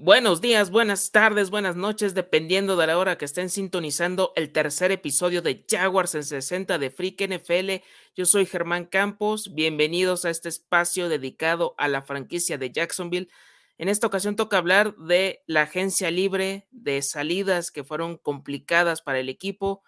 [0.00, 4.92] Buenos días, buenas tardes, buenas noches, dependiendo de la hora que estén sintonizando el tercer
[4.92, 7.84] episodio de Jaguars en 60 de Freak NFL.
[8.14, 13.28] Yo soy Germán Campos, bienvenidos a este espacio dedicado a la franquicia de Jacksonville.
[13.76, 19.18] En esta ocasión toca hablar de la agencia libre, de salidas que fueron complicadas para
[19.18, 19.82] el equipo,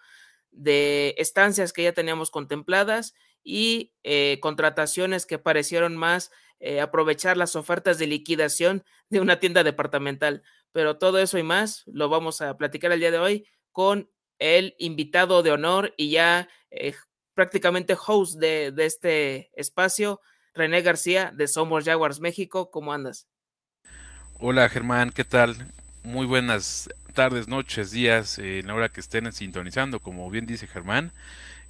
[0.51, 3.13] de estancias que ya teníamos contempladas
[3.45, 6.31] y eh, contrataciones que parecieron más
[6.63, 10.43] eh, aprovechar las ofertas de liquidación de una tienda departamental.
[10.71, 14.75] Pero todo eso y más lo vamos a platicar el día de hoy con el
[14.77, 16.93] invitado de honor y ya eh,
[17.33, 20.21] prácticamente host de, este espacio,
[20.53, 22.69] René García de Somos Jaguars México.
[22.69, 23.27] ¿Cómo andas?
[24.39, 25.55] Hola Germán, ¿qué tal?
[26.03, 31.11] Muy buenas tardes, noches, días, en la hora que estén sintonizando, como bien dice Germán.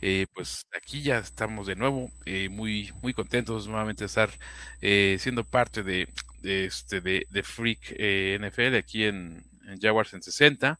[0.01, 4.31] Eh, pues aquí ya estamos de nuevo, eh, muy, muy contentos nuevamente de estar
[4.81, 6.07] eh, siendo parte de,
[6.43, 9.43] este, de, Freak NFL aquí en,
[9.79, 10.79] Jaguars en 60.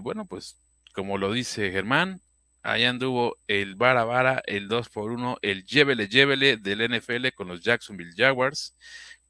[0.00, 0.56] bueno, pues
[0.92, 2.20] como lo dice Germán,
[2.62, 7.48] allá anduvo el vara vara, el 2 por 1 el llévele llévele del NFL con
[7.48, 8.74] los Jacksonville Jaguars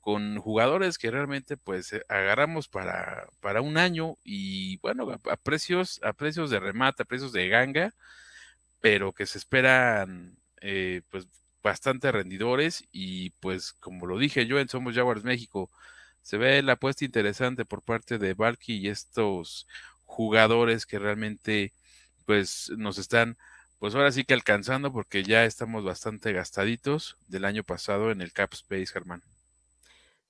[0.05, 6.13] con jugadores que realmente pues agarramos para, para un año y bueno, a, precios, a
[6.13, 7.95] precios de remate, a precios de ganga,
[8.85, 11.27] pero que se esperan eh, pues
[11.63, 15.71] bastante rendidores y pues como lo dije yo en Somos Jaguars México,
[16.21, 19.67] se ve la apuesta interesante por parte de Valky y estos
[20.05, 21.73] jugadores que realmente
[22.27, 23.39] pues nos están
[23.79, 28.35] pues ahora sí que alcanzando porque ya estamos bastante gastaditos del año pasado en el
[28.35, 29.23] Cap Space, Germán.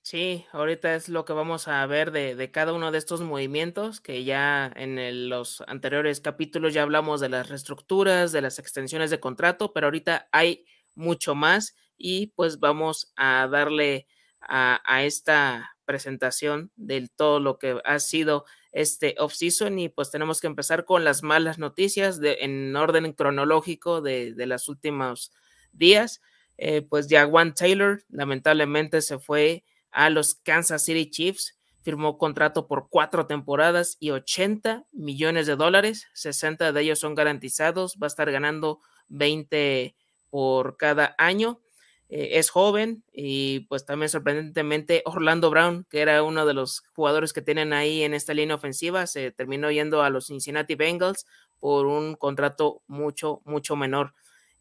[0.07, 4.23] Sí, ahorita es lo que vamos a ver de, cada uno de estos movimientos, que
[4.23, 9.73] ya en los anteriores capítulos ya hablamos de las reestructuras, de las extensiones de contrato,
[9.73, 14.07] pero ahorita hay mucho más y pues vamos a darle
[14.43, 20.49] a, esta presentación de todo lo que ha sido este off-season y pues tenemos que
[20.49, 25.33] empezar con las malas noticias de, en orden cronológico de, de los últimos
[25.73, 26.21] días.
[26.59, 29.65] Eh, pues ya Juan Taylor lamentablemente se fue
[29.95, 31.59] a los Kansas City Chiefs.
[31.83, 36.09] Firmó contrato por cuatro temporadas y 80 millones de dólares.
[36.15, 37.97] 60 de ellos son garantizados.
[38.03, 39.95] Va a estar ganando 20
[40.31, 41.61] por cada año.
[42.09, 47.33] Eh, es joven y pues también sorprendentemente Orlando Brown, que era uno de los jugadores
[47.33, 51.27] que tienen ahí en esta línea ofensiva, se terminó yendo a los Cincinnati Bengals
[51.61, 54.13] por un contrato mucho, mucho menor.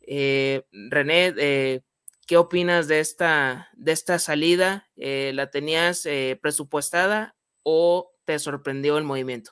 [0.01, 1.81] Eh, René, eh,
[2.25, 4.87] ¿Qué opinas de esta, de esta salida?
[4.95, 9.51] Eh, ¿La tenías eh, presupuestada o te sorprendió el movimiento?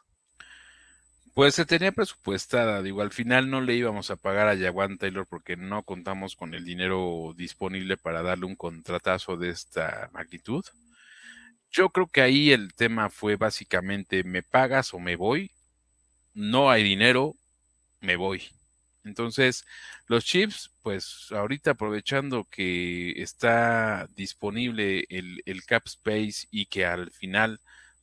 [1.34, 5.26] Pues se tenía presupuestada, digo, al final no le íbamos a pagar a Jaguan Taylor
[5.26, 10.64] porque no contamos con el dinero disponible para darle un contratazo de esta magnitud.
[11.72, 15.52] Yo creo que ahí el tema fue básicamente, ¿me pagas o me voy?
[16.34, 17.36] No hay dinero,
[18.02, 18.44] me voy.
[19.04, 19.66] Entonces,
[20.08, 27.12] los chips, pues ahorita aprovechando que está disponible el, el, cap space y que al
[27.12, 27.60] final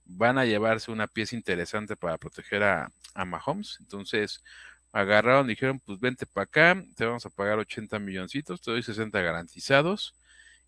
[0.06, 2.91] van a llevarse una pieza interesante para proteger a,
[3.26, 4.44] Mahomes, entonces
[4.92, 9.20] agarraron, dijeron, pues vente para acá, te vamos a pagar 80 milloncitos, te doy 60
[9.20, 10.15] garantizados.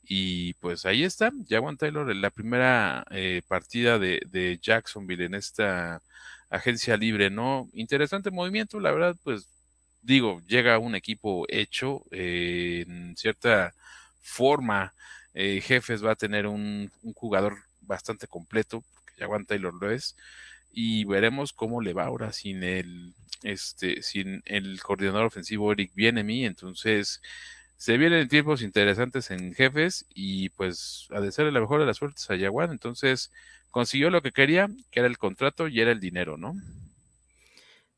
[0.03, 6.03] Y pues ahí está, Jaguan Taylor, la primera eh, partida de, de Jacksonville en esta
[6.51, 7.69] agencia libre, ¿no?
[7.73, 9.49] Interesante movimiento, la verdad, pues
[10.03, 13.75] digo, llega un equipo hecho eh, en cierta
[14.21, 14.95] forma.
[15.35, 20.17] Eh, Jefes va a tener un, jugador bastante completo, porque ya Juan Taylor lo es,
[20.73, 26.45] y veremos cómo le va ahora sin el, este, sin el coordinador ofensivo Eric Bienemi.
[26.47, 27.21] Entonces,
[27.77, 32.29] se vienen tiempos interesantes en Jefes y pues a desearle la mejor de las suertes
[32.31, 32.71] a Yaguan.
[32.71, 33.33] Entonces,
[33.71, 36.55] consiguió lo que quería, que era el contrato y era el dinero, ¿no?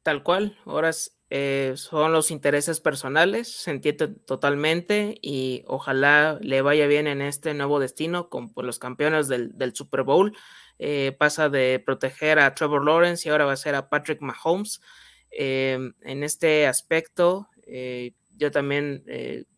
[0.03, 0.91] Tal cual, ahora
[1.35, 7.55] eh, son los intereses personales, se entiende totalmente y ojalá le vaya bien en este
[7.55, 10.37] nuevo destino con los campeones del, Super Bowl.
[10.79, 14.83] Eh, pasa de proteger a Trevor Lawrence y ahora va a ser a Patrick Mahomes.
[15.31, 17.49] Eh, en este aspecto,
[18.37, 19.03] yo también,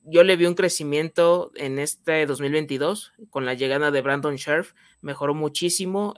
[0.04, 5.34] yo le vi un crecimiento en este 2022 con la llegada de Brandon Scherf, mejoró
[5.34, 6.14] muchísimo,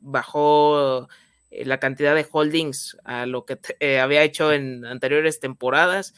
[0.00, 1.08] bajó
[1.54, 6.14] eh, la cantidad de holdings a lo que eh, había hecho en anteriores temporadas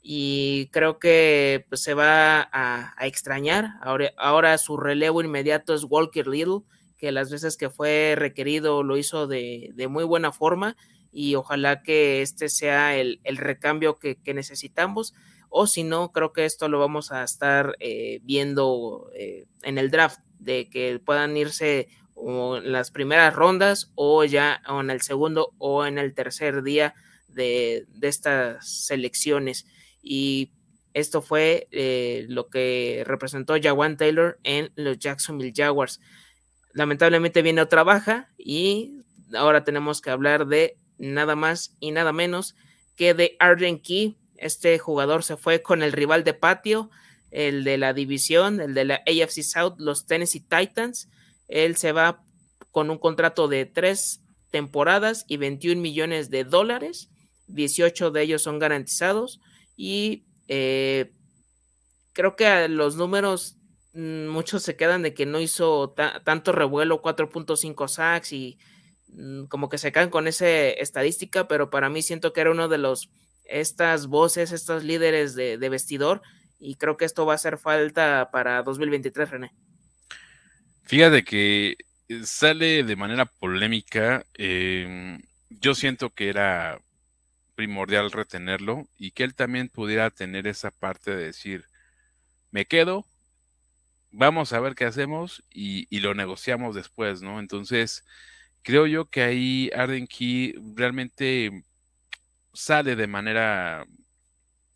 [0.00, 3.70] y creo que pues, se va a, extrañar.
[3.82, 6.60] Ahora, ahora, su relevo inmediato es Walker Little,
[6.96, 10.76] que las veces que fue requerido lo hizo de, muy buena forma
[11.12, 15.14] y ojalá que este sea el, recambio que, necesitamos.
[15.48, 19.10] O si no, creo que esto lo vamos a estar eh, viendo
[19.62, 24.90] en el draft, de que puedan irse o en las primeras rondas o ya en
[24.90, 26.94] el segundo o en el tercer día
[27.28, 29.66] de, estas selecciones.
[30.02, 30.50] Y
[30.94, 36.00] esto fue eh, lo que representó Jawan Taylor en los Jacksonville Jaguars.
[36.72, 39.02] Lamentablemente viene otra baja y
[39.34, 42.56] ahora tenemos que hablar de nada más y nada menos
[42.96, 44.16] que de Arden Key.
[44.36, 46.90] Este jugador se fue con el rival de patio,
[47.30, 51.08] el de la división, el de la AFC South, los Tennessee Titans.
[51.48, 52.22] Él se va
[52.70, 54.20] con un contrato de tres
[54.50, 57.10] temporadas y 21 millones de dólares.
[57.48, 59.40] 18 de ellos son garantizados
[59.76, 61.12] y eh,
[62.12, 63.56] creo que los números
[63.92, 65.94] mm, muchos se quedan de que no hizo
[66.24, 68.58] tanto revuelo, 4.5 sacks y
[69.08, 72.68] mm, como que se caen con esa estadística, pero para mí siento que era uno
[72.68, 73.10] de los
[73.44, 76.22] estas voces, estos líderes de, de vestidor
[76.58, 79.54] y creo que esto va a hacer falta para 2023, René.
[80.86, 81.76] Fíjate que
[82.08, 84.24] eh, sale de manera polémica.
[84.34, 86.80] Em, yo siento que era
[87.56, 91.66] primordial retenerlo y que él también pudiera tener esa parte de decir,
[92.52, 93.06] me quedo,
[94.12, 97.40] vamos a ver qué hacemos y, lo negociamos después, ¿no?
[97.40, 98.04] Entonces,
[98.62, 101.64] creo yo que ahí Arden Key realmente
[102.54, 103.86] sale de manera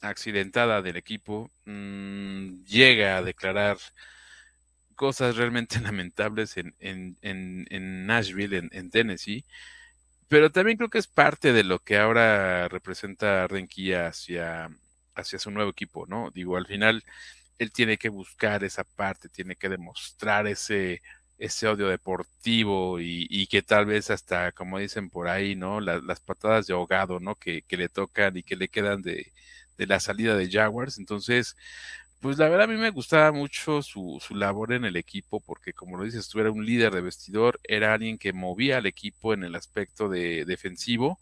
[0.01, 3.79] accidentada del equipo, mm, llega a declarar
[5.00, 9.47] cosas realmente lamentables en, en, en, Nashville, en, Tennessee,
[10.29, 14.69] pero también creo que es parte de lo que ahora representa Renquilla hacia,
[15.14, 16.31] hacia su nuevo equipo, ¿no?
[16.31, 17.02] Digo, al final
[17.58, 21.00] él tiene que buscar esa parte, tiene que demostrar ese,
[21.38, 25.81] ese odio deportivo y, que tal vez hasta, como dicen por ahí, ¿no?
[25.81, 27.37] las patadas de ahogado, ¿no?
[27.37, 29.32] Que, que, le tocan y que le quedan de,
[29.79, 30.99] de la salida de Jaguars.
[30.99, 31.56] Entonces,
[32.20, 35.72] pues la verdad a mí me gustaba mucho su, su, labor en el equipo porque
[35.72, 39.32] como lo dices, tú eras un líder de vestidor, era alguien que movía al equipo
[39.34, 41.19] en el aspecto de defensivo.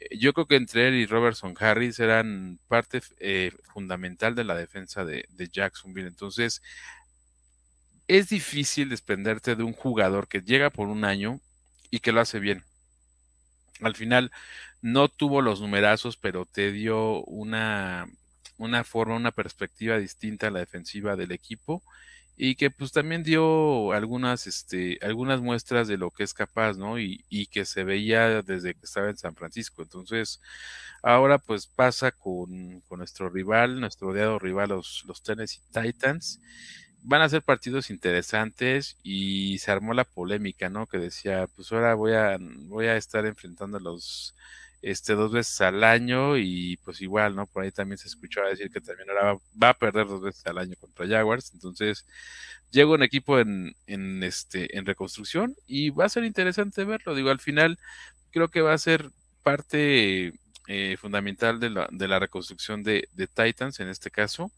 [0.00, 4.54] Eh, yo creo que entre él y Robertson Harris eran parte eh, fundamental de la
[4.56, 6.08] defensa de, de Jacksonville.
[6.08, 6.62] Entonces,
[8.08, 11.40] es difícil desprenderte de un jugador que llega por un año
[11.90, 12.64] y que lo hace bien.
[13.82, 14.32] Al final
[14.82, 18.08] no tuvo los numerazos, pero te dio una
[18.60, 21.82] una forma, una perspectiva distinta a la defensiva del equipo
[22.36, 26.98] y que pues también dio algunas, este, algunas muestras de lo que es capaz, ¿no?
[26.98, 29.82] Y, y, que se veía desde que estaba en San Francisco.
[29.82, 30.40] Entonces,
[31.02, 36.40] ahora pues pasa con, con nuestro rival, nuestro odiado rival, los, los Tennessee Titans.
[37.02, 40.86] Van a ser partidos interesantes y se armó la polémica, ¿no?
[40.86, 44.34] Que decía, pues ahora voy a, voy a estar enfrentando a los
[44.82, 47.46] este, dos veces al año y pues igual, ¿no?
[47.46, 50.58] Por ahí también se escuchó decir que también ahora va, a perder dos veces al
[50.58, 52.06] año contra Jaguars, entonces
[52.70, 57.30] llega un equipo en, en, este, en reconstrucción y va a ser interesante verlo, digo,
[57.30, 57.78] al final
[58.30, 59.10] creo que va a ser
[59.42, 60.32] parte
[60.68, 64.52] eh, fundamental de la, de la reconstrucción de, de, Titans en este caso,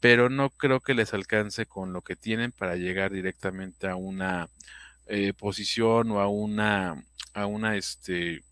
[0.00, 4.48] pero no creo que les alcance con lo que tienen para llegar directamente a una
[5.06, 7.04] eh, posición o a una,
[7.34, 8.42] a una, este,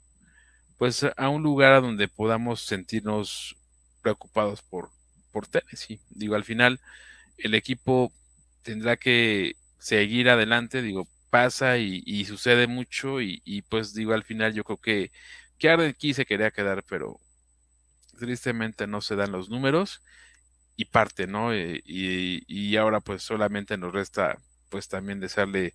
[0.79, 3.57] pues a un lugar a donde podamos sentirnos
[4.01, 4.91] preocupados por,
[5.33, 6.01] por Tennessee.
[6.11, 6.81] Digo, al final
[7.37, 8.13] el equipo
[8.63, 14.65] tendrá que seguir adelante, digo, pasa y, sucede mucho y, pues digo, al final yo
[14.65, 15.13] creo que,
[15.59, 17.21] que aquí se quería quedar, pero
[18.19, 20.03] tristemente no se dan los números
[20.77, 21.53] y parte, ¿no?
[21.53, 24.39] Eh, y, y ahora pues solamente nos resta
[24.71, 25.75] pues también desearle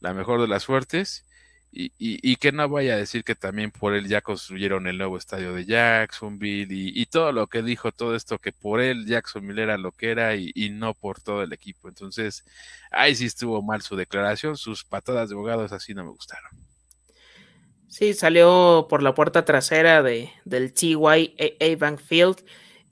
[0.00, 1.27] la mejor de las suertes
[1.70, 5.52] y, que no vaya a decir que también por él ya construyeron el nuevo estadio
[5.52, 9.92] de Jacksonville y, todo lo que dijo, todo esto que por él Jacksonville era lo
[9.92, 11.88] que era y, no por todo el equipo.
[11.88, 12.44] Entonces,
[12.90, 16.50] ahí sí estuvo mal su declaración, sus patadas de abogados así no me gustaron.
[17.88, 20.96] Sí, salió por la puerta trasera de, del TY
[21.78, 22.44] Bank Field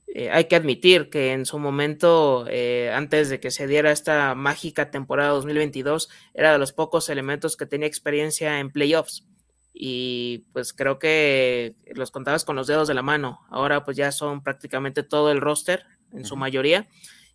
[0.08, 4.34] eh, hay que admitir que en su momento, eh, antes de que se diera esta
[4.34, 9.26] mágica temporada 2022, era de los pocos elementos que tenía experiencia en playoffs.
[9.74, 13.40] Y pues creo que los contabas con los dedos de la mano.
[13.50, 16.88] Ahora pues ya son prácticamente todo el roster, en su mayoría.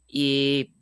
[0.07, 0.73] Y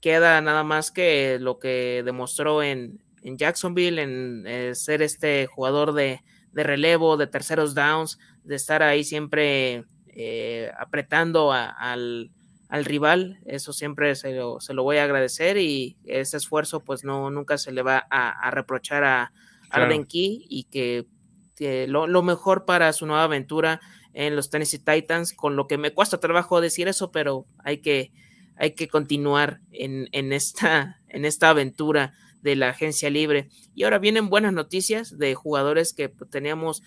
[0.00, 5.92] queda nada más que lo que demostró en, en Jacksonville, en eh, ser este jugador
[5.92, 6.22] de,
[6.52, 12.30] de relevo, de terceros downs, de estar ahí siempre eh, apretando al,
[12.70, 17.72] rival, eso siempre se lo, voy a agradecer y ese esfuerzo pues no, nunca se
[17.72, 19.32] le va a, reprochar a
[19.70, 21.06] Arden Key y que,
[21.86, 23.80] lo, mejor para su nueva aventura
[24.14, 28.12] en los Tennessee Titans, con lo que me cuesta trabajo decir eso, pero hay que,
[28.56, 33.48] hay que continuar en, esta, en esta aventura de la agencia libre.
[33.74, 36.82] Y ahora vienen buenas noticias de jugadores que pues, teníamos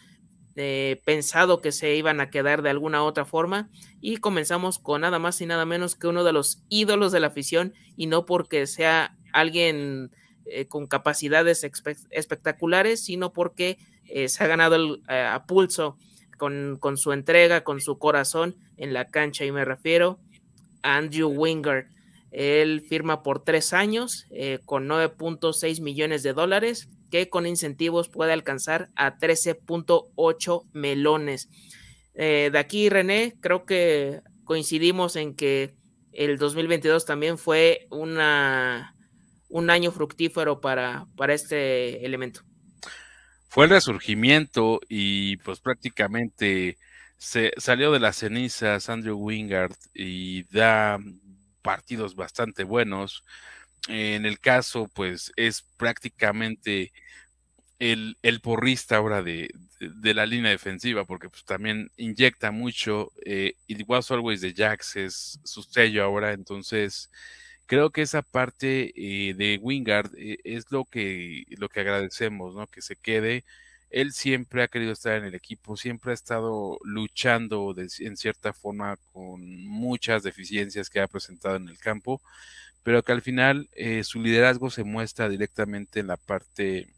[0.58, 3.70] eh, pensado que se iban a quedar de alguna otra forma.
[4.00, 7.28] Y comenzamos con nada más y nada menos que uno de los ídolos de la
[7.28, 10.12] afición, y no porque sea alguien
[10.46, 11.66] eh, con capacidades
[12.10, 15.98] espectaculares, sino porque eh, se ha ganado el, a pulso
[16.38, 19.44] con, con, su entrega, con su corazón en la cancha.
[19.44, 20.20] Y me refiero
[20.84, 21.88] a Andrew Wingard.
[22.32, 24.28] Él firma por tres años
[24.66, 31.50] con 9.6 millones de dólares que con incentivos puede alcanzar a 13.8 melones.
[32.14, 35.76] Eh, de aquí, René, creo que coincidimos en que
[36.12, 38.96] el 2022 también fue una,
[39.50, 42.42] un año fructífero para, para este elemento.
[43.48, 46.78] Fue el resurgimiento y pues prácticamente
[47.18, 51.00] se salió de las cenizas Andrew Wingard y da
[51.62, 53.24] partidos bastante buenos
[53.88, 56.92] en el caso, pues es prácticamente
[57.80, 59.50] el, el porrista ahora de,
[59.80, 63.12] de, la línea defensiva, porque pues también inyecta mucho.
[63.26, 63.56] Eh,
[63.88, 67.12] was always the Jax es su sello ahora, entonces
[67.66, 72.68] creo que esa parte eh, de Wingard eh, es lo que, lo que agradecemos, ¿no?
[72.68, 73.44] Que se quede.
[73.90, 78.98] Él siempre ha querido estar en el equipo, siempre ha estado luchando en cierta forma
[79.14, 82.22] con muchas deficiencias que ha presentado en el campo
[82.86, 86.94] pero que al final eh, su liderazgo se muestra directamente en la parte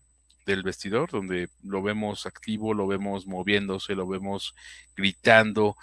[0.45, 4.53] del vestidor, donde lo vemos activo, lo vemos moviéndose, lo vemos
[4.97, 5.77] gritando.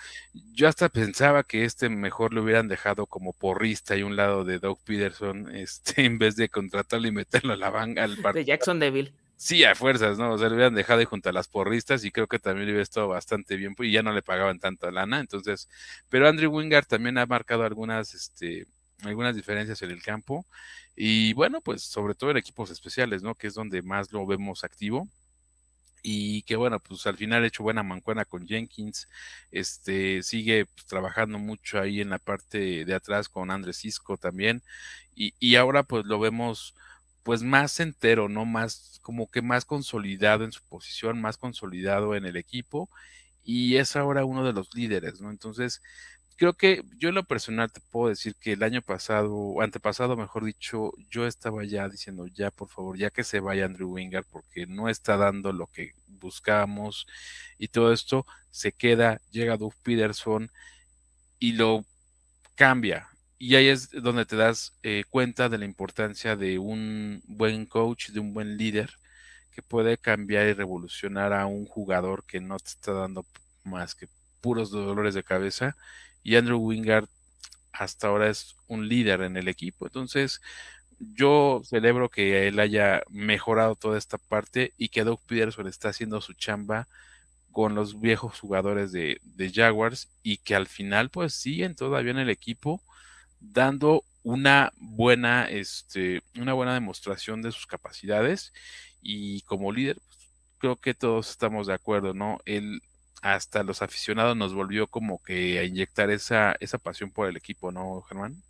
[0.52, 4.58] Yo hasta pensaba que este mejor lo hubieran dejado como porrista y un lado de
[4.58, 8.44] Doug Peterson, este, en vez de contratarlo y meterlo a la banca al partido.
[8.44, 9.14] De Jackson Deville.
[9.38, 10.32] Sí, a fuerzas, ¿no?
[10.32, 12.82] O sea, lo hubieran dejado junto a las porristas y creo que también le hubiera
[12.82, 15.70] estado bastante bien, pues, y ya no le pagaban tanta lana, entonces,
[16.10, 18.66] pero Andrew Wingard también ha marcado algunas, este,
[19.02, 20.46] algunas diferencias en el campo
[20.96, 23.34] y bueno, pues sobre todo en equipos especiales, ¿no?
[23.34, 25.08] Que es donde más lo vemos activo
[26.02, 29.08] y que bueno, pues al final ha hecho buena mancuena con Jenkins,
[29.50, 34.62] este sigue pues, trabajando mucho ahí en la parte de atrás con Andrés Cisco también
[35.16, 36.74] y, y, ahora pues lo vemos
[37.22, 38.44] pues más entero, ¿no?
[38.44, 42.90] Más como que más consolidado en su posición, más consolidado en el equipo
[43.44, 45.30] y es ahora uno de los líderes, ¿no?
[45.30, 45.82] Entonces,
[46.36, 50.16] creo que yo en lo personal te puedo decir que el año pasado, o antepasado,
[50.16, 54.26] mejor dicho, yo estaba ya diciendo, ya por favor, ya que se vaya Andrew Wingard,
[54.30, 57.06] porque no está dando lo que buscábamos
[57.58, 60.50] y todo esto se queda, llega Doug Peterson
[61.38, 61.84] y lo
[62.54, 63.08] cambia.
[63.38, 68.10] Y ahí es donde te das eh, cuenta de la importancia de un buen coach,
[68.10, 68.90] de un buen líder
[69.52, 73.26] que puede cambiar y revolucionar a un jugador que no te está dando
[73.64, 74.08] más que
[74.40, 75.76] puros dolores de cabeza
[76.24, 77.06] y Andrew Wingard
[77.72, 79.86] hasta ahora es un líder en el equipo.
[79.86, 80.40] Entonces,
[80.98, 86.20] yo celebro que él haya mejorado toda esta parte y que Doug Peterson está haciendo
[86.20, 86.88] su chamba
[87.52, 89.20] con los viejos jugadores de,
[89.54, 92.82] Jaguars y que al final pues siguen todavía en el equipo
[93.40, 98.52] dando una buena, este, una buena demostración de sus capacidades
[99.02, 100.18] y como líder pues,
[100.58, 102.38] creo que todos estamos de acuerdo, ¿no?
[102.44, 102.82] Él
[103.24, 107.72] hasta los aficionados nos volvió como que a inyectar esa, esa pasión por el equipo,
[107.72, 108.42] ¿no, Germán?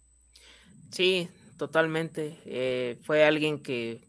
[0.90, 2.36] Sí, totalmente.
[2.44, 4.00] Eh, fue alguien que,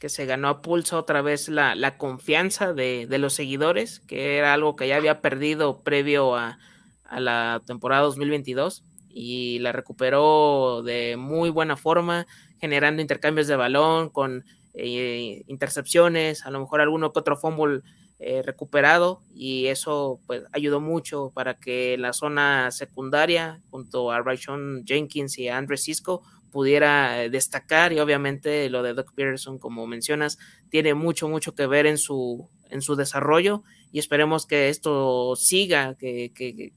[0.00, 4.38] que, se ganó a pulso otra vez la, la confianza de, de, los seguidores, que
[4.38, 6.58] era algo que ya había perdido previo a,
[7.04, 12.26] a la temporada 2022 y la recuperó de muy buena forma,
[12.60, 14.44] generando intercambios de balón con
[14.74, 17.82] eh, intercepciones, a lo mejor alguno que otro fumble
[18.20, 24.82] eh, recuperado y eso pues ayudó mucho para que la zona secundaria junto a Rayshon
[24.84, 29.86] Jenkins y a Andre Cisco pudiera eh, destacar y obviamente lo de Doc Peterson como
[29.86, 30.36] mencionas
[30.68, 35.94] tiene mucho mucho que ver en su en su desarrollo y esperemos que esto siga
[35.94, 36.72] que, que,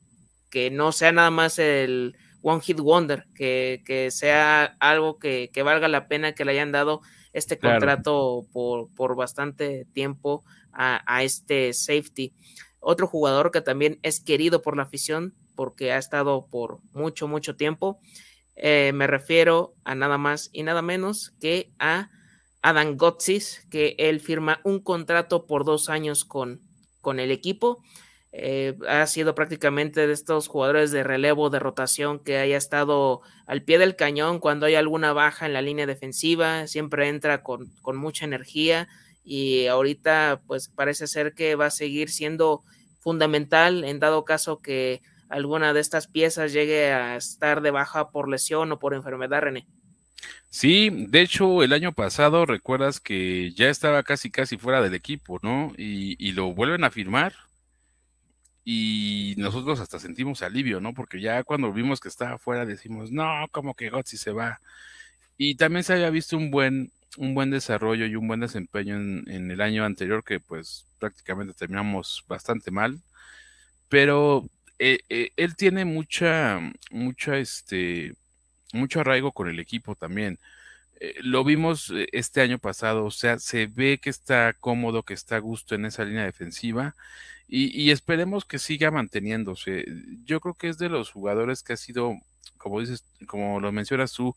[0.52, 5.64] que no sea nada más el One Hit Wonder que, que sea algo que, que
[5.64, 7.02] valga la pena que le hayan dado
[7.34, 10.44] este contrato por, por bastante tiempo
[10.74, 12.34] a, este safety.
[12.80, 17.56] Otro jugador que también es querido por la afición porque ha estado por mucho, mucho
[17.56, 18.00] tiempo.
[18.56, 22.10] Eh, me refiero a nada más y nada menos que a
[22.62, 26.62] Adam Gotsis, que él firma un contrato por dos años con,
[27.02, 27.84] con el equipo.
[28.34, 33.64] Eh, ha sido prácticamente de estos jugadores de relevo, de rotación, que haya estado al
[33.64, 37.98] pie del cañón cuando hay alguna baja en la línea defensiva, siempre entra con, con
[37.98, 38.88] mucha energía
[39.24, 42.64] y ahorita pues parece ser que va a seguir siendo
[43.00, 48.30] fundamental en dado caso que alguna de estas piezas llegue a estar de baja por
[48.30, 49.66] lesión o por enfermedad, René.
[50.50, 55.40] Sí, de hecho, el año pasado recuerdas que ya estaba casi casi fuera del equipo,
[55.42, 55.74] ¿no?
[55.78, 57.34] Y, lo vuelven a firmar
[58.66, 60.94] y nosotros hasta sentimos alivio, ¿no?
[60.94, 64.60] Porque ya cuando vimos que estaba fuera decimos, no, como que Gotzi se va.
[65.38, 69.52] Y también se había visto un buen, un buen desarrollo y un buen desempeño en,
[69.52, 73.00] el año anterior que pues prácticamente terminamos bastante mal.
[73.90, 74.46] Pero
[74.80, 76.60] eh, eh, él tiene mucha,
[76.92, 78.14] mucha, este,
[78.74, 80.40] mucho arraigo con el equipo también.
[81.00, 85.38] Eh, lo vimos este año pasado, o sea, se ve que está cómodo, que está
[85.38, 86.96] a gusto en esa línea defensiva
[87.54, 89.86] y, esperemos que siga manteniéndose.
[90.26, 92.16] Yo creo que es de los jugadores que ha sido,
[92.58, 94.34] como dices, como lo mencionas tú,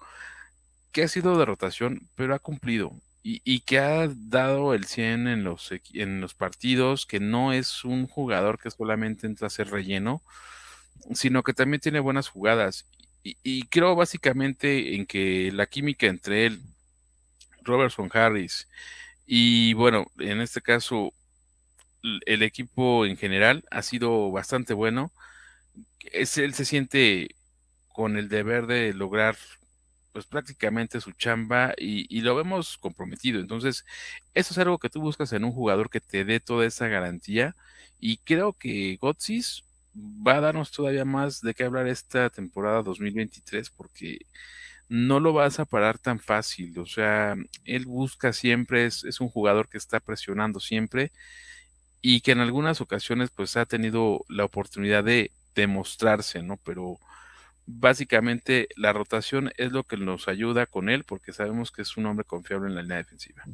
[0.95, 2.93] que ha sido de rotación, pero ha cumplido.
[3.27, 8.07] Y, que ha dado el 100 en los, en los partidos, que no es un
[8.07, 10.23] jugador que solamente entra a ser relleno,
[11.15, 12.87] sino que también tiene buenas jugadas.
[13.23, 16.63] Y, y creo básicamente en que la química entre él,
[17.63, 18.69] Robertson Harris,
[19.27, 21.13] y bueno, en este caso
[22.27, 25.13] el equipo en general ha sido bastante bueno.
[26.13, 27.35] Es, él se siente
[27.89, 29.37] con el deber de lograr
[30.15, 33.41] pues prácticamente su chamba y, lo vemos comprometido.
[33.41, 33.85] Entonces,
[34.33, 37.57] eso es algo que tú buscas en un jugador que te dé toda esa garantía
[37.99, 39.65] y creo que Gotsis
[39.97, 44.19] va a darnos todavía más de qué hablar esta temporada 2023 porque
[44.89, 46.79] no lo vas a parar tan fácil.
[46.79, 51.11] O sea, él busca siempre, es, es un jugador que está presionando siempre
[52.03, 56.57] y que en algunas ocasiones pues ha tenido la oportunidad de demostrarse, ¿no?
[56.59, 57.01] Pero
[57.67, 62.07] básicamente la rotación es lo que nos ayuda con él porque sabemos que es un
[62.07, 63.45] hombre confiable en la línea defensiva.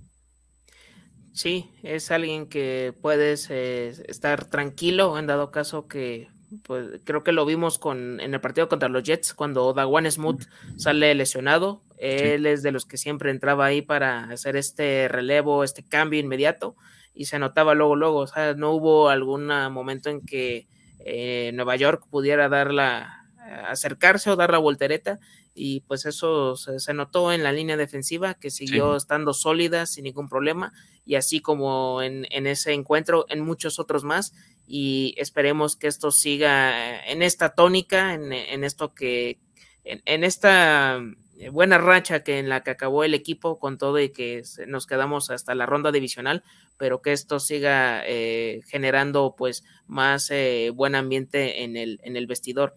[1.33, 5.19] Sí, es alguien que puedes eh, estar tranquilo.
[5.19, 6.29] En dado caso que
[6.65, 10.43] pues creo que lo vimos con en el partido contra los Jets cuando Dawan Smooth
[10.77, 15.85] sale lesionado, él es de los que siempre entraba ahí para hacer este relevo, este
[15.85, 16.75] cambio inmediato
[17.15, 20.67] y se notaba luego, luego, o sea, no hubo algún momento en que
[21.05, 23.20] eh, Nueva York pudiera dar la,
[23.69, 25.19] acercarse o dar la voltereta
[25.55, 30.29] y pues eso se, notó en la línea defensiva que siguió estando sólida sin ningún
[30.29, 30.73] problema
[31.05, 34.33] y así como en, ese encuentro en muchos otros más
[34.67, 39.41] y esperemos que esto siga en esta tónica, en, esto que,
[39.83, 41.01] en, esta
[41.39, 44.87] eh, buena racha que en la que acabó el equipo con todo y que nos
[44.87, 46.45] quedamos hasta la ronda divisional,
[46.77, 52.29] pero que esto siga eh, generando pues más eh, buen ambiente en el, en el
[52.29, 52.77] vestidor.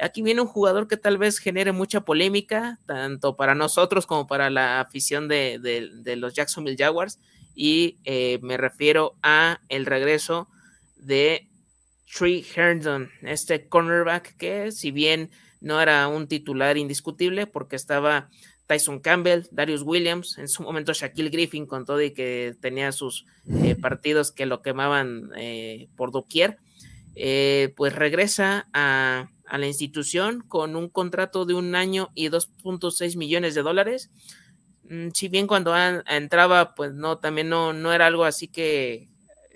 [0.00, 4.50] Aquí viene un jugador que tal vez genere mucha polémica, tanto para nosotros como para
[4.50, 7.18] la afición de, los Jacksonville Jaguars,
[7.54, 7.98] y
[8.42, 10.48] me refiero a el regreso
[10.96, 11.48] de
[12.06, 15.30] Tree Herndon, este cornerback que si bien
[15.60, 18.28] no era un titular indiscutible porque estaba
[18.66, 23.26] Tyson Campbell, Darius Williams, en su momento Shaquille Griffin con todo y que tenía sus
[23.62, 26.58] eh, partidos que lo quemaban eh, por doquier,
[27.14, 33.54] eh, pues regresa a, la institución con un contrato de un año y 2.6 millones
[33.54, 34.10] de dólares.
[34.88, 39.08] Mm, si bien cuando entraba, pues no, también no, no era algo así que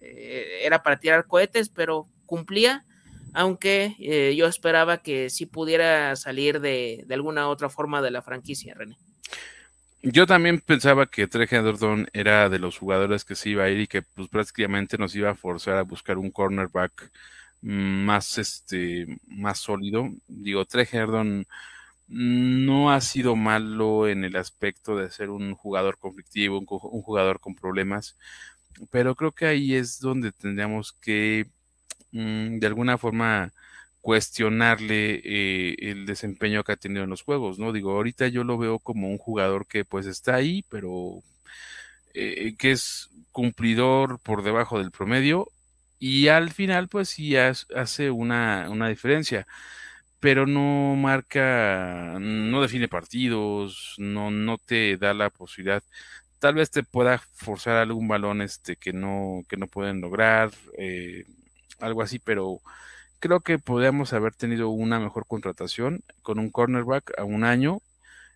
[0.02, 2.84] era para tirar cohetes, pero cumplía
[3.32, 8.74] aunque eh, yo esperaba que sí pudiera salir de, alguna otra forma de la franquicia,
[8.74, 8.96] René.
[10.02, 13.80] Yo también pensaba que Trey Henderson era de los jugadores que se iba a ir
[13.80, 17.10] y que pues prácticamente nos iba a forzar a buscar un cornerback
[17.62, 20.10] más este más sólido.
[20.28, 21.46] Digo, Trey Henderson
[22.08, 27.54] no ha sido malo en el aspecto de ser un jugador conflictivo, un jugador con
[27.54, 28.16] problemas,
[28.90, 31.46] pero creo que ahí es donde tendríamos que
[32.12, 33.52] Mm, de alguna forma
[34.00, 37.72] cuestionarle eh, el desempeño que ha tenido en los juegos, ¿no?
[37.72, 41.22] Digo, ahorita yo lo veo como un jugador que pues está ahí, pero
[42.14, 45.48] eh, que es cumplidor por debajo del promedio
[46.00, 49.46] y al final pues sí hace una, una diferencia,
[50.20, 55.82] pero no marca, no define partidos, no, no te da la posibilidad
[56.40, 61.24] tal vez te pueda forzar algún balón este que no que no pueden lograr eh,
[61.80, 62.60] algo así, pero
[63.20, 67.80] creo que podríamos haber tenido una mejor contratación con un cornerback a un año.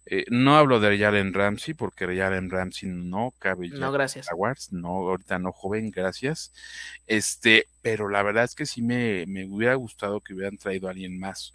[0.06, 3.78] Eh, no hablo de Jalen Ramsey, porque Jalen Ramsey no cabe ya.
[3.78, 4.28] No, gracias.
[4.70, 6.52] no, ahorita no, joven, gracias.
[7.06, 10.90] Este, pero la verdad es que sí me, me hubiera gustado que hubieran traído a
[10.90, 11.54] alguien más.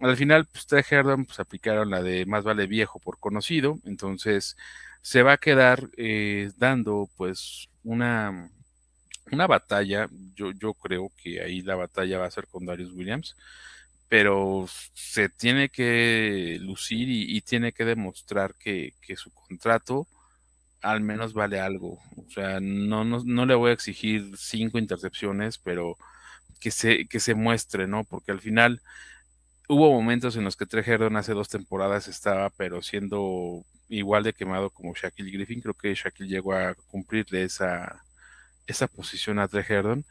[0.00, 4.56] Al final, pues Trey Herndon, pues aplicaron la de más vale viejo por conocido, entonces
[5.02, 8.50] se va a quedar eh, dando pues una
[9.32, 13.36] una batalla, yo, yo creo que ahí la batalla va a ser con Darius Williams,
[14.10, 20.08] pero se tiene que lucir y, tiene que demostrar que, su contrato
[20.82, 22.00] al menos vale algo.
[22.16, 25.96] O sea, no, no, no, le voy a exigir cinco intercepciones, pero
[26.60, 28.02] que se, que se muestre, ¿no?
[28.04, 28.82] Porque al final
[29.68, 34.32] hubo momentos en los que Trey Herndon hace dos temporadas estaba, pero siendo igual de
[34.32, 35.60] quemado como Shaquille Griffin.
[35.60, 38.02] Creo que Shaquille llegó a cumplirle esa,
[38.66, 40.04] esa posición a Trey Herndon.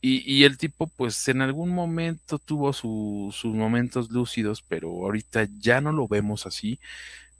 [0.00, 5.90] Y, el tipo, pues en algún momento tuvo sus momentos lúcidos, pero ahorita ya no
[5.92, 6.78] lo vemos así.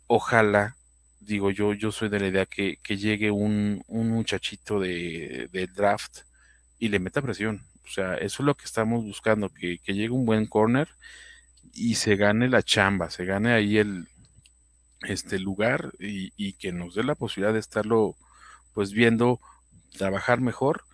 [0.09, 0.77] Ojalá,
[1.21, 6.21] digo yo, yo soy de la idea que, llegue un, muchachito de, draft
[6.79, 7.63] y le meta presión.
[7.85, 10.89] O sea, eso es lo que estamos buscando, que, que llegue un buen corner
[11.75, 14.09] y se gane la chamba, se gane ahí el
[15.03, 18.17] este lugar y, y que nos dé la posibilidad de estarlo
[18.75, 19.41] pues viendo
[19.97, 20.85] trabajar mejor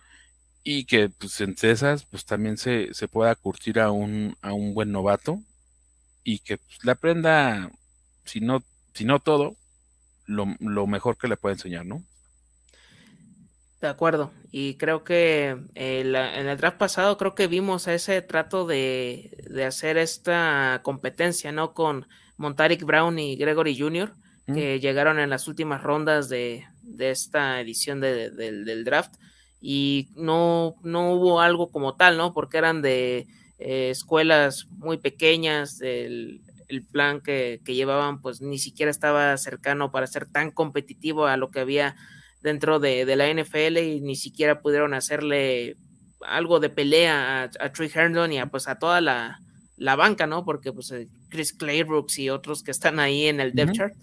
[0.63, 4.73] y que pues entre esas pues también se, se pueda curtir a un, a un
[4.73, 5.39] buen novato
[6.23, 7.69] y que pues, le aprenda,
[8.23, 9.57] si no, si no todo,
[10.25, 12.01] lo, lo, mejor que le pueda enseñar, ¿no?
[13.81, 19.45] De acuerdo, y creo que en el draft pasado creo que vimos ese trato de,
[19.49, 21.73] de hacer esta competencia, ¿no?
[21.73, 24.13] Con Montaric Brown y Gregory Jr.,
[24.45, 29.13] que llegaron en las últimas rondas de, de esta edición de, del draft
[29.65, 32.33] y no, no hubo algo como tal, ¿no?
[32.33, 33.27] Porque eran de
[33.59, 39.89] eh, escuelas muy pequeñas, el, el plan que, que, llevaban pues ni siquiera estaba cercano
[39.89, 41.95] para ser tan competitivo a lo que había
[42.41, 45.77] dentro de, de la NFL y ni siquiera pudieron hacerle
[46.27, 49.39] algo de pelea a, a Trey Herndon y a, pues a toda la,
[49.77, 50.43] la banca, ¿no?
[50.43, 53.93] Porque pues eh, Chris Claybrooks y otros que están ahí en el depth chart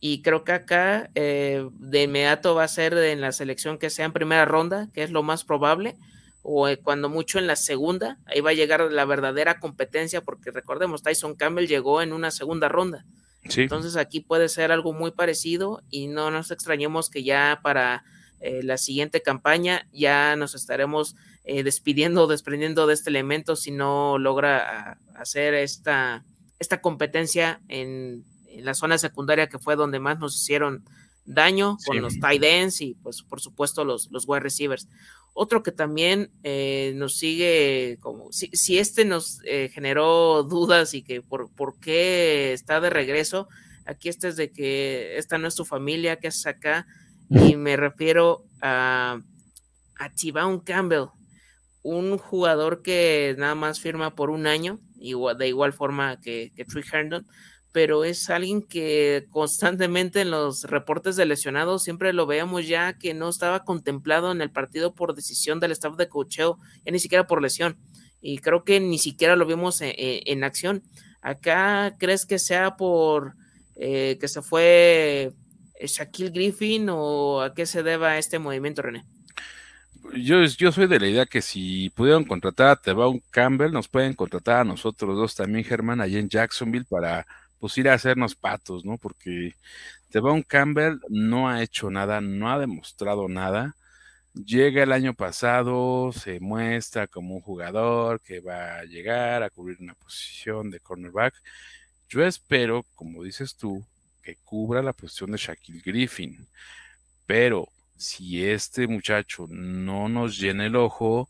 [0.00, 4.04] y creo que acá eh, de inmediato va a ser en la selección que sea
[4.04, 5.96] en primera ronda, que es lo más probable,
[6.42, 10.52] o eh, cuando mucho en la segunda, ahí va a llegar la verdadera competencia, porque
[10.52, 13.04] recordemos, Tyson Campbell llegó en una segunda ronda.
[13.42, 18.04] Entonces aquí puede ser algo muy parecido y no nos extrañemos que ya para
[18.40, 24.90] eh, la siguiente campaña ya nos estaremos despidiendo, desprendiendo de este elemento si no logra
[24.90, 26.24] ah, hacer esta,
[26.58, 30.84] esta competencia en en la zona secundaria que fue donde más nos hicieron
[31.24, 34.88] daño con los tight ends y pues por supuesto los, los wide receivers.
[35.34, 41.02] Otro que también eh, nos sigue como, si, si este nos eh, generó dudas y
[41.02, 43.48] que por, por, qué está de regreso,
[43.86, 46.86] aquí este es de que esta no es tu familia, que haces acá,
[47.30, 49.20] y me refiero a,
[49.98, 50.10] a
[50.64, 51.06] Campbell,
[51.82, 56.64] un jugador que nada más firma por un año, igual, de igual forma que, que
[56.64, 57.26] Trey Herndon,
[57.72, 63.14] pero es alguien que constantemente en los reportes de lesionados siempre lo veíamos ya que
[63.14, 67.26] no estaba contemplado en el partido por decisión del staff de cocheo, ya ni siquiera
[67.26, 67.76] por lesión.
[68.20, 70.82] Y creo que ni siquiera lo vimos e, e, en, acción.
[71.20, 73.34] Acá, ¿crees que sea por
[73.76, 75.32] eh, que se fue
[75.80, 79.04] Shaquille Griffin o a qué se deba este movimiento, René?
[80.14, 84.14] Yo, yo soy de la idea que si pudieron contratar a Tevon Campbell, nos pueden
[84.14, 87.26] contratar a nosotros dos también, Germán, allí en Jacksonville para
[87.58, 88.98] pues ir a hacernos patos, ¿no?
[88.98, 89.54] Porque
[90.10, 93.76] Devon Campbell no ha hecho nada, no ha demostrado nada.
[94.34, 99.78] Llega el año pasado, se muestra como un jugador que va a llegar a cubrir
[99.80, 101.34] una posición de cornerback.
[102.08, 103.84] Yo espero, como dices tú,
[104.22, 106.48] que cubra la posición de Shaquille Griffin.
[107.26, 111.28] Pero si este muchacho no nos llena el ojo,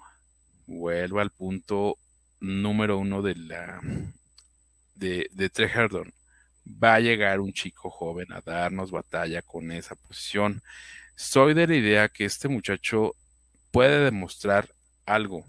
[0.67, 1.99] vuelvo al punto
[2.41, 3.81] número uno de la
[4.95, 6.13] de, de Trey Herdon
[6.83, 10.63] va a llegar un chico joven a darnos batalla con esa posición.
[11.17, 13.15] Soy de la idea que este muchacho
[13.71, 14.69] puede demostrar
[15.07, 15.45] algo.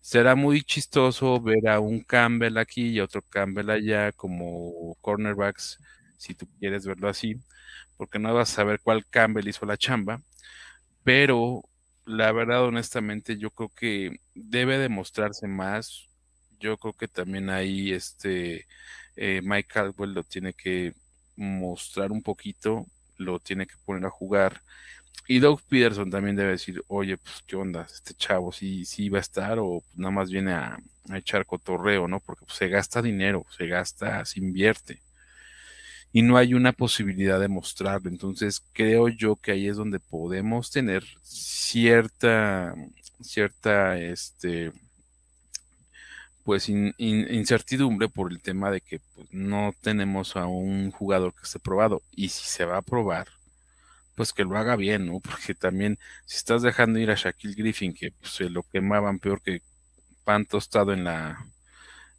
[0.00, 5.78] Será muy chistoso ver a un Campbell aquí y otro Campbell allá como cornerbacks,
[6.16, 7.36] si tú quieres verlo así,
[7.96, 10.22] porque no vas a saber cuál Campbell hizo la chamba,
[11.04, 11.62] pero
[12.08, 16.08] la verdad, honestamente, yo creo que debe demostrarse más.
[16.58, 18.66] Yo creo que también hay este
[19.18, 20.94] eh, Mike Caldwell lo tiene que
[21.36, 24.62] mostrar un poquito, lo tiene que poner a jugar.
[25.26, 29.18] Y Doug Peterson también debe decir, oye, pues qué onda, este chavo sí, sí va
[29.18, 30.78] a estar o nada más viene a,
[31.14, 32.20] echar cotorreo, ¿no?
[32.20, 35.02] Porque pues, se gasta dinero, se gasta, se invierte.
[36.12, 38.08] Y no hay una posibilidad de mostrarlo.
[38.10, 42.74] Entonces creo yo que ahí es donde podemos tener cierta,
[43.20, 44.72] cierta, este,
[46.48, 51.58] pues incertidumbre por el tema de que pues, no tenemos a un jugador que esté
[51.58, 53.28] probado y si se va a probar
[54.14, 55.20] pues que lo haga bien, ¿no?
[55.20, 59.42] Porque también si estás dejando ir a Shaquille Griffin que pues, se lo quemaban peor
[59.42, 59.60] que
[60.24, 61.38] pan tostado en la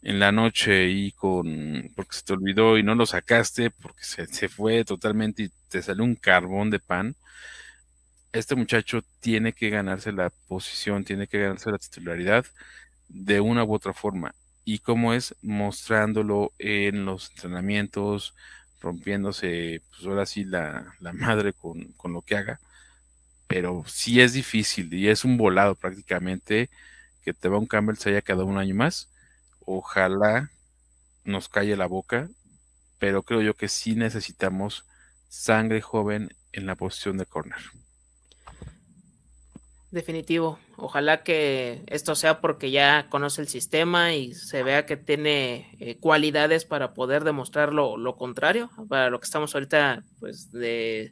[0.03, 4.27] en la noche y con porque se te olvidó y no lo sacaste porque se,
[4.27, 7.15] se fue totalmente y te salió un carbón de pan.
[8.31, 12.45] Este muchacho tiene que ganarse la posición, tiene que ganarse la titularidad
[13.09, 14.35] de una u otra forma.
[14.65, 15.35] ¿Y cómo es?
[15.41, 18.35] Mostrándolo en los entrenamientos,
[18.81, 22.59] rompiéndose, pues ahora sí, la, la madre con, con, lo que haga.
[23.47, 26.69] Pero sí es difícil y es un volado prácticamente
[27.23, 29.09] que te va un Campbell se haya un año más.
[29.65, 30.51] Ojalá
[31.23, 32.29] nos calle la boca,
[32.99, 34.85] pero creo yo que sí necesitamos
[35.29, 37.59] sangre joven en la posición de corner.
[39.91, 40.59] Definitivo.
[40.77, 45.97] Ojalá que esto sea porque ya conoce el sistema y se vea que tiene eh,
[45.99, 51.11] cualidades para poder demostrar lo, lo, contrario, para lo que estamos ahorita, pues, de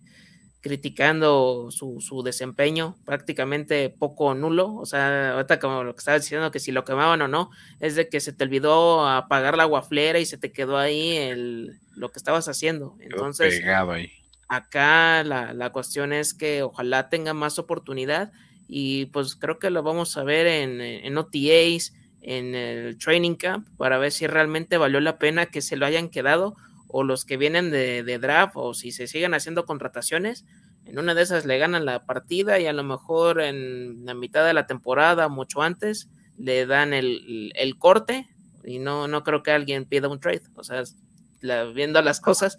[0.61, 4.75] criticando su, su, desempeño prácticamente poco nulo.
[4.75, 7.95] O sea, ahorita como lo que estaba diciendo, que si lo quemaban o no, es
[7.95, 12.11] de que se te olvidó apagar la guaflera y se te quedó ahí el, lo
[12.11, 12.95] que estabas haciendo.
[12.99, 14.11] Entonces, ahí.
[14.49, 18.31] acá la, la cuestión es que ojalá tenga más oportunidad
[18.67, 23.67] y pues creo que lo vamos a ver en, en OTAs, en el training camp,
[23.77, 26.55] para ver si realmente valió la pena que se lo hayan quedado
[26.87, 30.45] o los que vienen de, de, draft o si se siguen haciendo contrataciones,
[30.85, 34.45] en una de esas le ganan la partida y a lo mejor en la mitad
[34.45, 38.27] de la temporada, mucho antes, le dan el, el corte
[38.63, 40.43] y no, no creo que alguien pida un trade.
[40.55, 40.83] O sea,
[41.73, 42.57] viendo las cosas,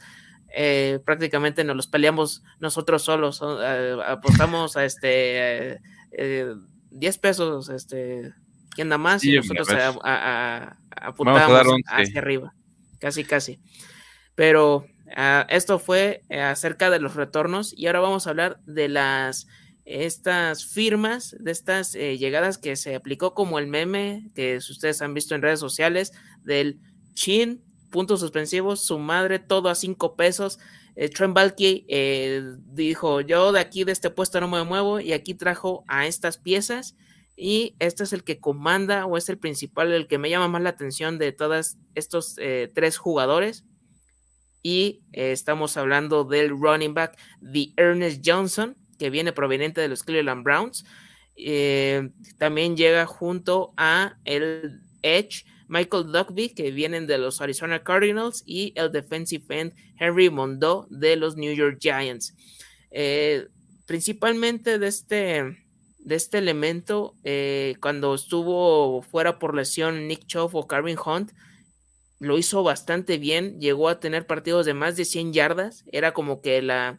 [0.55, 8.35] eh, prácticamente nos los peleamos nosotros solos, eh, apostamos a este eh, 10 pesos, este,
[8.71, 9.23] ¿quién da más?
[9.23, 12.55] Sí, y nosotros a, a, a, apuntamos hacia arriba,
[12.99, 13.61] casi, casi.
[14.35, 18.89] Pero uh, esto fue eh, acerca de los retornos y ahora vamos a hablar de
[18.89, 19.49] las
[19.85, 25.15] estas firmas, de estas eh, llegadas que se aplicó como el meme que ustedes han
[25.15, 26.13] visto en redes sociales
[26.45, 26.79] del
[27.15, 30.59] chin, puntos suspensivos, su madre, todo a cinco pesos.
[31.01, 35.13] Eh, Trent Balky eh, dijo, yo de aquí, de este puesto no me muevo y
[35.13, 36.97] aquí trajo a estas piezas
[37.37, 40.63] y este es el que comanda o es el principal, el que me llama más
[40.63, 43.65] la atención de todos estos eh, tres jugadores
[44.61, 47.17] y eh, estamos hablando del running back,
[47.53, 50.85] the Ernest Johnson, que viene proveniente de los Cleveland Browns.
[52.39, 58.73] También llega junto a el Edge, Michael Duckby, que vienen de los Arizona Cardinals, y
[58.77, 62.35] el defensive end Henry Mondo de los New York Giants.
[62.91, 63.49] Eh,
[63.87, 65.59] principalmente de este,
[65.99, 71.33] de este elemento, eh, cuando estuvo fuera por lesión Nick Chubb o Carvin Hunt,
[72.19, 76.41] lo hizo bastante bien, llegó a tener partidos de más de 100 yardas, era como
[76.41, 76.99] que la,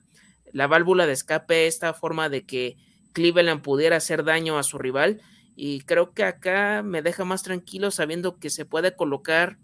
[0.53, 2.77] la válvula de escape, esta forma de que
[3.13, 5.21] Cleveland pudiera hacer daño a su rival.
[5.61, 9.57] Y creo que acá me deja más tranquilo sabiendo que se puede colocar,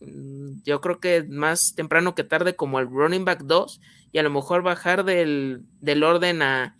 [0.00, 4.22] mm, yo creo que más temprano que tarde, como el running back 2 y a
[4.22, 6.78] lo mejor bajar del, del orden a,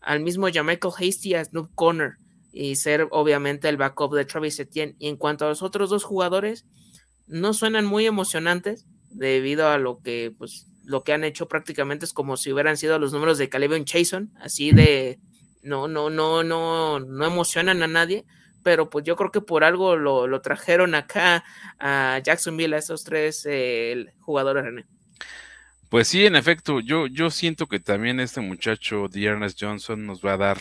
[0.00, 2.14] al mismo Michael Hasty a Snoop Conner
[2.52, 4.96] y ser obviamente el backup de Travis Etienne.
[4.98, 6.66] Y en cuanto a los otros dos jugadores,
[7.28, 12.12] no suenan muy emocionantes debido a lo que pues lo que han hecho prácticamente es
[12.12, 15.20] como si hubieran sido los números de Calevion Chason, así de
[15.62, 18.24] no, no, no, no, no emocionan a nadie,
[18.62, 21.44] pero pues yo creo que por algo lo, lo trajeron acá
[21.78, 24.84] a Jacksonville a esos tres eh, jugadores, René.
[25.88, 30.24] Pues sí, en efecto, yo, yo siento que también este muchacho, de Ernest Johnson, nos
[30.24, 30.58] va a dar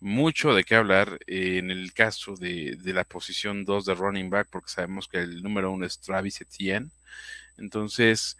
[0.00, 4.48] mucho de qué hablar en el caso de, de la posición 2 de running back,
[4.50, 6.90] porque sabemos que el número uno es Travis Etienne.
[7.58, 8.38] Entononces,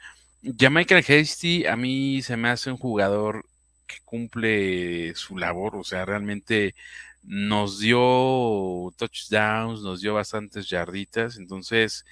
[0.58, 3.44] Jamaican Hasty a mí se me hace un jugador
[3.86, 6.74] que cumple su labor, o sea, realmente
[7.22, 12.04] nos dio touchdowns, nos dio bastantes yarditas, entonces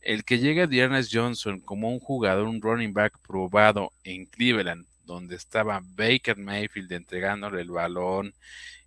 [0.00, 4.86] el que llegue a Ernest Johnson como un jugador, un running back probado en Cleveland,
[5.04, 8.34] donde estaba Baker Mayfield entregándole el balón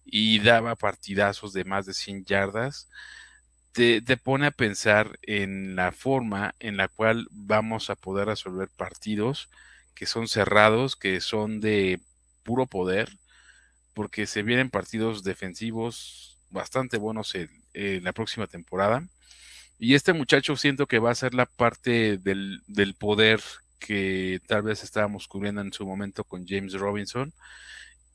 [0.06, 2.90] y daba partidazos de más de 100 yardas,
[3.72, 8.70] te, te, pone a pensar en la forma en la cual vamos a poder resolver
[8.70, 9.50] partidos
[9.96, 12.02] que son cerrados, que son de
[12.44, 13.10] puro poder,
[13.94, 17.50] porque se vienen partidos defensivos bastante buenos en,
[18.04, 19.08] la próxima temporada.
[19.80, 23.42] Y este muchacho siento que va a ser la parte del, del poder
[23.80, 27.34] que tal vez estábamos cubriendo en su momento con James Robinson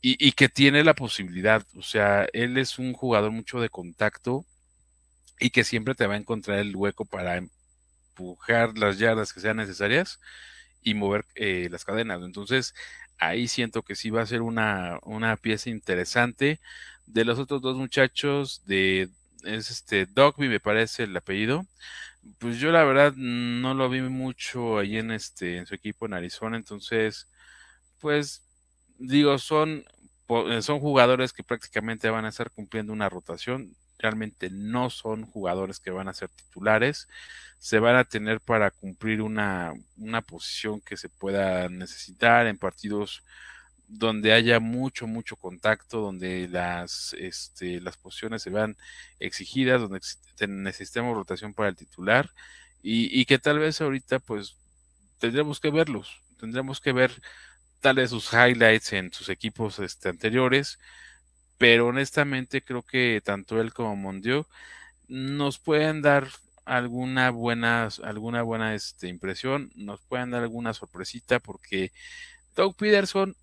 [0.01, 4.45] y, y, que tiene la posibilidad, o sea, él es un jugador mucho de contacto
[5.39, 9.57] y que siempre te va a encontrar el hueco para empujar las yardas que sean
[9.57, 10.19] necesarias
[10.81, 12.21] y mover eh, las cadenas.
[12.23, 12.73] Entonces,
[13.19, 16.59] ahí siento que sí va a ser una, una pieza interesante.
[17.05, 19.09] De los otros dos muchachos, de
[19.43, 21.65] es este Dogby, me parece el apellido.
[22.39, 26.13] Pues yo la verdad no lo vi mucho ahí en este en su equipo en
[26.13, 27.27] Arizona, entonces
[28.01, 28.43] pues
[28.99, 29.85] digo, son
[30.29, 35.79] eh, son jugadores que prácticamente van a estar cumpliendo una rotación, realmente no son jugadores
[35.79, 37.07] que van a ser titulares,
[37.59, 43.23] se van a tener para cumplir una, una posición que se pueda necesitar en partidos
[43.87, 48.75] donde haya mucho, mucho contacto, donde las, este, las posiciones se vean
[49.19, 50.01] exigidas, donde
[50.47, 52.29] necesitemos rotación para el titular
[52.83, 54.57] y, y, que tal vez ahorita pues
[55.19, 57.11] tendremos que verlos, tendremos que ver
[57.79, 60.79] tal vez sus highlights en sus equipos este, anteriores,
[61.57, 64.47] pero honestamente creo que tanto él como Mondio
[65.07, 66.27] nos pueden dar
[66.67, 71.91] alguna buena, alguna buena este, impresión, nos pueden dar alguna sorpresita porque
[72.55, 73.35] Doug Peterson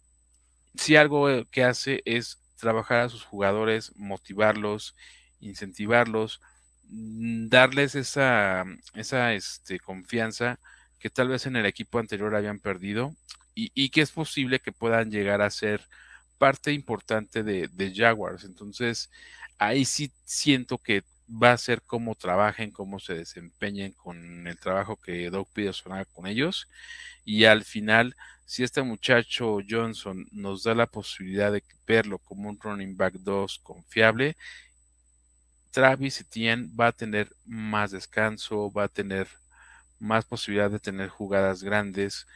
[0.76, 4.94] si algo eh, que hace es trabajar a sus jugadores, motivarlos,
[5.40, 6.40] incentivarlos,
[6.88, 10.58] mm, darles esa, esa este, confianza
[10.98, 13.14] que tal vez en el equipo anterior habían perdido
[13.56, 15.87] y, que es posible que puedan llegar a ser
[16.38, 18.42] parte importante de, Jaguars.
[18.44, 19.10] Entonces,
[19.58, 24.96] ahí sí siento que va a ser cómo trabajen, cómo se desempeñen con el trabajo
[24.96, 26.68] que Doug Peterson haga con ellos.
[27.24, 32.58] Y al final, si este muchacho Johnson nos da la posibilidad de verlo como un
[32.60, 34.37] running back 2 confiable,
[35.70, 39.28] Travis Etienne va a tener más descanso, va a tener
[39.98, 42.26] más posibilidad de tener jugadas grandes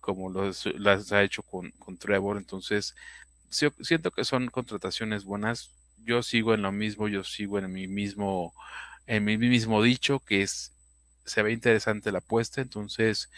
[0.00, 2.38] como las ha hecho con, con Trevor.
[2.38, 2.96] Entonces,
[3.48, 5.70] siento que son contrataciones buenas.
[6.04, 8.54] Yo sigo en lo mismo, yo sigo en mi mismo,
[9.06, 10.72] en mi mismo dicho, que es
[11.24, 12.60] se ve interesante la apuesta.
[12.60, 13.30] Entonces,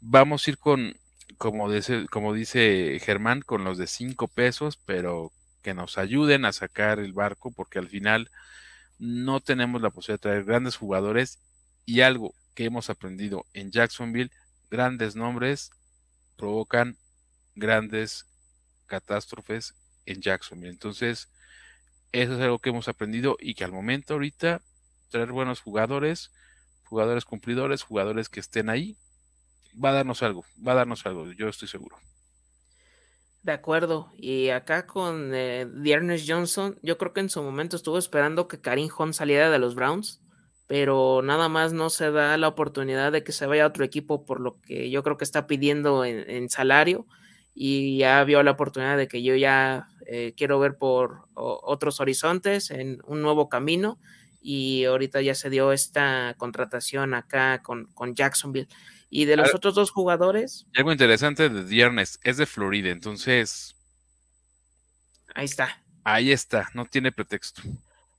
[0.00, 0.96] vamos a ir con,
[1.38, 6.52] como dice, como dice Germán, con los de cinco pesos, pero que nos ayuden a
[6.52, 8.30] sacar el barco, porque al final
[8.98, 11.38] no tenemos la posibilidad de traer grandes jugadores
[11.86, 14.30] y algo que hemos aprendido en Jacksonville,
[14.70, 15.70] grandes nombres
[16.36, 16.96] provocan
[17.54, 18.26] grandes
[18.86, 19.74] catástrofes
[20.06, 20.72] en Jacksonville.
[20.72, 21.28] Entonces,
[22.22, 24.60] eso es algo que hemos aprendido y que al momento ahorita
[25.10, 26.30] traer buenos jugadores,
[26.84, 28.96] jugadores cumplidores, jugadores que estén ahí,
[29.82, 31.96] va a darnos algo, va a darnos algo, yo estoy seguro.
[33.42, 35.66] De acuerdo, y acá con eh,
[36.26, 39.74] Johnson, yo creo que en su momento estuvo esperando que Karim Hunt saliera de los
[39.74, 40.22] Browns,
[40.66, 44.24] pero nada más no se da la oportunidad de que se vaya a otro equipo
[44.24, 47.06] por lo que yo creo que está pidiendo en, salario
[47.54, 52.70] y ya vio la oportunidad de que yo ya eh, quiero ver por otros horizontes
[52.70, 53.98] en un nuevo camino
[54.42, 58.68] y ahorita ya se dio esta contratación acá con, con Jacksonville.
[59.08, 60.66] Y de los otros dos jugadores.
[60.74, 63.76] algo interesante de Viernes, es de Florida, entonces.
[65.34, 65.82] Ahí está.
[66.02, 67.62] Ahí está, no tiene pretexto.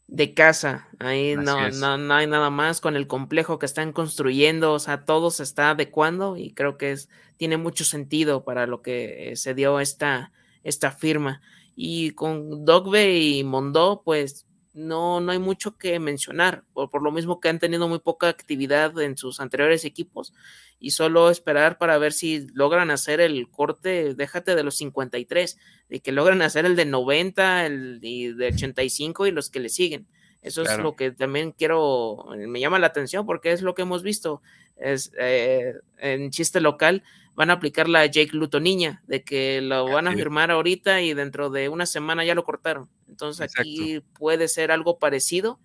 [0.08, 4.74] De casa, ahí no, no, no, hay nada más con el complejo que están construyendo,
[4.74, 8.84] o sea, todo se está adecuando y creo que es, tiene mucho sentido para lo
[8.84, 10.32] que se dio esta,
[10.63, 11.41] esta firma.
[11.76, 17.12] Y con Dogbe y Mondó, pues no, no hay mucho que mencionar, por, por, lo
[17.12, 20.34] mismo que han tenido muy poca actividad en sus anteriores equipos
[20.79, 25.57] y solo esperar para ver si logran hacer el corte, déjate de los 53,
[25.89, 30.07] de que logran hacer el de 90, el de 85 y los que le siguen.
[30.41, 34.03] Eso es lo que también quiero, me llama la atención porque es lo que hemos
[34.03, 34.43] visto.
[34.77, 37.01] Es, eh, en chiste local
[37.33, 41.15] van a aplicar la Jake Luton niña, de que lo van a firmar ahorita y
[41.15, 42.88] dentro de una semana ya lo cortaron.
[43.07, 45.59] Entonces aquí puede ser algo parecido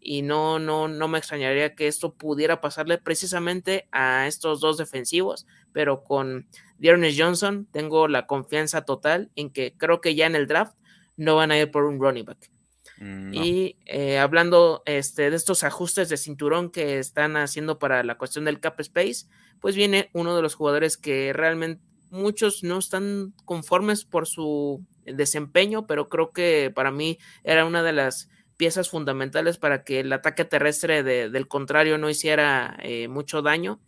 [0.00, 5.46] y no, no, no me extrañaría que esto pudiera pasarle precisamente a estos dos defensivos,
[5.72, 6.46] pero con
[6.78, 10.76] Dearness Johnson tengo la confianza total en que creo que ya en el draft
[11.16, 12.50] no van a ir por un running back.
[12.98, 18.16] Mm, y eh, hablando este, de estos ajustes de cinturón que están haciendo para la
[18.16, 19.26] cuestión del cap space,
[19.60, 25.86] pues viene uno de los jugadores que realmente muchos no están conformes por su desempeño,
[25.86, 30.44] pero creo que para mí era una de las piezas fundamentales para que el ataque
[30.44, 33.80] terrestre del contrario no hiciera eh, mucho daño.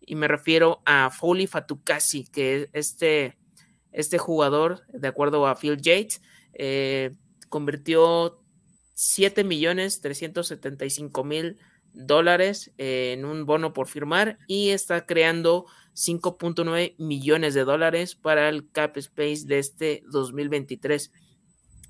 [0.00, 3.36] Y me refiero a Foley Fatukasi, que este,
[3.92, 6.22] este jugador, de acuerdo a Phil Yates,
[6.54, 7.12] eh,
[7.48, 8.40] convirtió
[8.94, 11.58] 7 millones 375 mil
[11.92, 18.70] dólares en un bono por firmar y está creando 5.9 millones de dólares para el
[18.70, 21.10] cap space de este 2023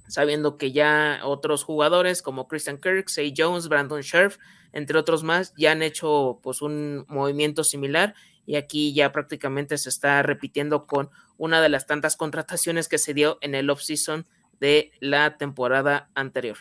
[0.09, 4.39] sabiendo que ya otros jugadores como Christian Kirk, Say Jones, Brandon Scherf,
[4.73, 9.89] entre otros más, ya han hecho pues un movimiento similar y aquí ya prácticamente se
[9.89, 14.27] está repitiendo con una de las tantas contrataciones que se dio en el offseason
[14.61, 16.59] de la temporada anterior.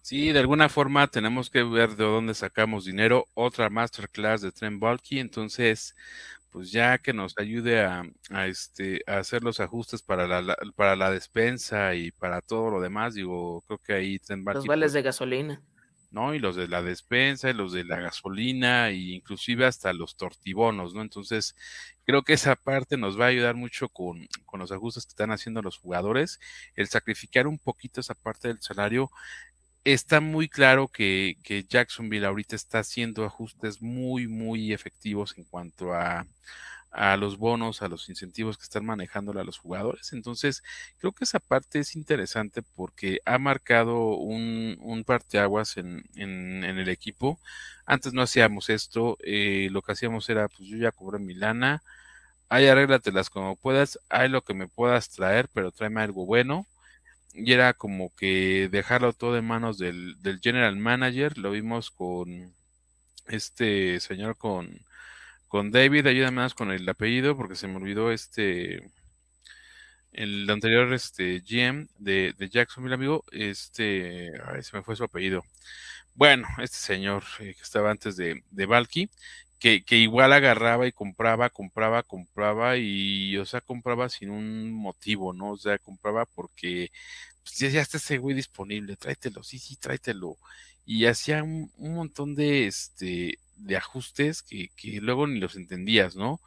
[0.00, 3.28] Sí, de alguna forma tenemos que ver de dónde sacamos dinero.
[3.34, 5.20] Otra masterclass de Trent Balky.
[5.20, 5.94] Entonces,
[6.52, 8.04] pues ya que nos ayude a,
[8.46, 13.14] este, a hacer los ajustes para la, para la despensa y para todo lo demás,
[13.14, 14.20] digo, creo que ahí.
[14.28, 15.62] Los vales de gasolina.
[16.10, 16.34] ¿no?
[16.34, 20.92] Y los de la despensa, y los de la gasolina, e inclusive hasta los tortibonos,
[20.92, 21.00] ¿no?
[21.00, 21.56] Entonces,
[22.04, 25.30] creo que esa parte nos va a ayudar mucho con, con los ajustes que están
[25.30, 26.38] haciendo los jugadores.
[26.76, 29.10] El sacrificar un poquito esa parte del salario
[29.84, 35.92] está muy claro que, que, Jacksonville ahorita está haciendo ajustes muy, muy efectivos en cuanto
[35.94, 36.26] a,
[36.92, 40.12] a, los bonos, a los incentivos que están manejando a los jugadores.
[40.12, 40.62] Entonces,
[40.98, 46.78] creo que esa parte es interesante porque ha marcado un, un parteaguas en, en, en,
[46.78, 47.40] el equipo.
[47.86, 51.82] Antes no hacíamos esto, eh, lo que hacíamos era, pues yo ya cobré mi lana,
[52.48, 56.66] ahí arréglatelas como puedas, hay lo que me puedas traer, pero tráeme algo bueno
[57.34, 61.38] y era como que dejarlo todo en manos del, del general manager.
[61.38, 62.54] Lo vimos con
[63.28, 64.80] este señor, con,
[65.48, 66.06] con David.
[66.06, 68.90] Ayúdame más con el apellido porque se me olvidó este.
[70.12, 75.42] El anterior este, GM de, de Jacksonville, amigo, este, ay, se me fue su apellido.
[76.14, 79.10] Bueno, este señor eh, que estaba antes de, de Valky,
[79.62, 85.52] que, igual agarraba y compraba, compraba, compraba y, o sea, compraba sin un motivo, ¿no?
[85.52, 86.90] O sea, compraba porque
[87.44, 90.36] pues, ya, está ese güey disponible, tráetelo, sí, sí, tráetelo.
[90.84, 96.40] Y hacía un, montón de, este, de ajustes que, que, luego ni los entendías, ¿no?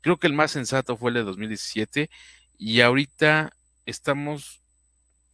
[0.00, 2.10] Creo que el más sensato fue el de 2017
[2.58, 3.54] y ahorita
[3.86, 4.62] estamos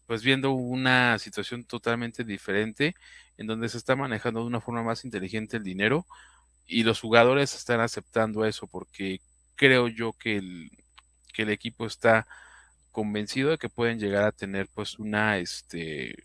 [0.06, 2.96] pues viendo una situación totalmente diferente
[3.38, 6.06] en donde se está manejando de una forma más inteligente el dinero
[6.70, 9.20] y los jugadores están aceptando eso porque
[9.56, 10.70] creo yo que el,
[11.34, 12.28] que el equipo está
[12.92, 16.24] convencido de que pueden llegar a tener pues una este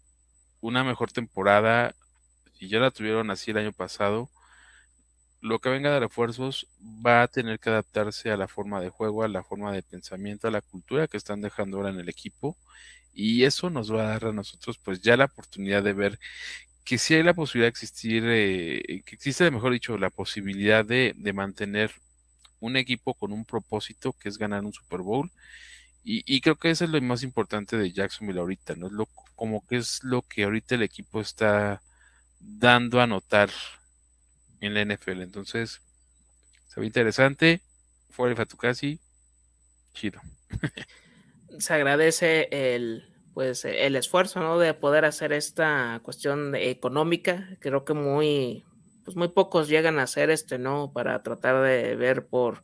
[0.61, 1.95] una mejor temporada
[2.59, 4.29] y ya la tuvieron así el año pasado
[5.41, 9.23] lo que venga de refuerzos va a tener que adaptarse a la forma de juego,
[9.23, 12.57] a la forma de pensamiento, a la cultura que están dejando ahora en el equipo
[13.13, 16.19] y eso nos va a dar a nosotros pues ya la oportunidad de ver
[16.85, 21.13] que si hay la posibilidad de existir, eh, que existe, mejor dicho, la posibilidad de,
[21.17, 21.91] de, mantener
[22.59, 25.31] un equipo con un propósito que es ganar un Super Bowl.
[26.07, 28.85] Y, creo que eso es lo más importante de Jacksonville ahorita, ¿no?
[28.85, 31.81] Es lo, como que es lo que ahorita el equipo está
[32.39, 33.49] dando a notar
[34.61, 35.23] en la NFL.
[35.23, 35.81] Entonces,
[36.67, 37.61] se ve interesante.
[38.11, 38.99] Fuera de casi
[39.95, 40.21] chido.
[41.57, 44.57] se agradece el, pues eh, el esfuerzo, ¿no?
[44.57, 47.49] De poder hacer esta cuestión económica.
[47.59, 48.63] Creo que muy,
[49.03, 50.91] pues muy pocos llegan a hacer este, ¿no?
[50.93, 52.63] Para tratar de ver por,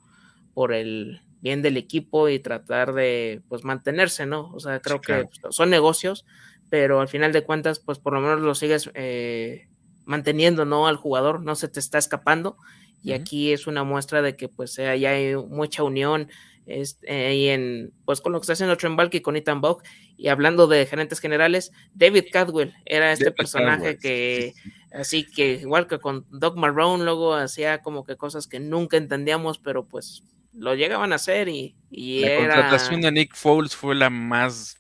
[0.54, 4.50] por el bien del equipo y tratar de, pues, mantenerse, ¿no?
[4.54, 6.26] O sea, creo que son negocios,
[6.70, 9.68] pero al final de cuentas, pues, por lo menos lo sigues eh,
[10.06, 10.88] manteniendo, ¿no?
[10.88, 12.56] Al jugador, no se te está escapando.
[13.04, 16.30] Y aquí es una muestra de que, pues, ya hay mucha unión,
[16.66, 19.84] este, y en, pues con lo que está haciendo Trent Balky con Ethan Buck
[20.18, 24.54] y hablando de gerentes generales, David Cadwell era este personaje que,
[24.94, 29.58] así que igual que con Doc Marrone, luego hacía como que cosas que nunca entendíamos,
[29.58, 34.10] pero pues lo llegaban a hacer y, y la contratación de Nick Foles fue la
[34.10, 34.78] más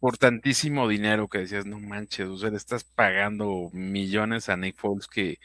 [0.00, 4.76] por tantísimo dinero que decías, no manches, o sea, le estás pagando millones a Nick
[4.76, 5.38] Foles que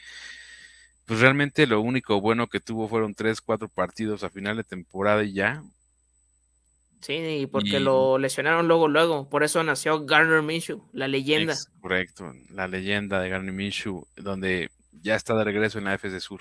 [1.05, 5.23] pues realmente lo único bueno que tuvo fueron tres, cuatro partidos a final de temporada
[5.23, 5.63] y ya.
[7.01, 9.29] Sí, porque lo lesionaron luego, luego.
[9.29, 11.53] Por eso nació Garner Minshew, la leyenda.
[11.81, 16.39] correcto, la leyenda de Garner Minshew, donde ya está de regreso en la FC Sur.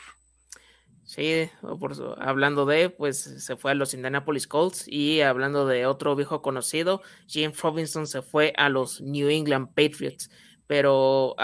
[1.05, 1.51] Sí,
[1.81, 6.43] por, hablando de, pues se fue a los Indianapolis Colts y hablando de otro viejo
[6.43, 10.31] conocido, Jim Robinson se fue a los New England Patriots
[10.73, 11.37] pero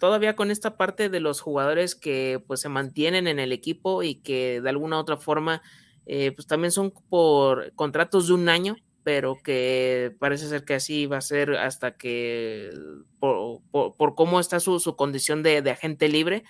[0.00, 4.16] todavía con esta parte de los jugadores que pues se mantienen en el equipo y
[4.16, 5.62] que de alguna u otra forma
[6.06, 8.74] eh, pues también son por contratos de un año,
[9.04, 12.72] pero que parece ser que así va a ser hasta que
[13.20, 13.60] por,
[14.16, 16.42] cómo está su, condición de, agente libre.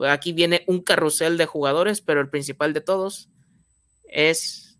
[0.00, 3.30] Aquí viene un carrusel de jugadores, pero el principal de todos
[4.10, 4.78] es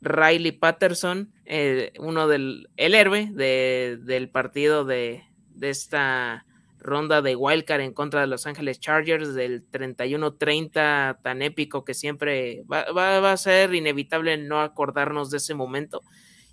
[0.00, 5.24] Riley Patterson, eh, uno del el héroe del partido de,
[5.54, 6.44] de esta
[6.82, 12.64] ronda de wildcard en contra de Los Ángeles Chargers del 31-30 tan épico que siempre
[12.70, 16.02] va, a ser inevitable no acordarnos de ese momento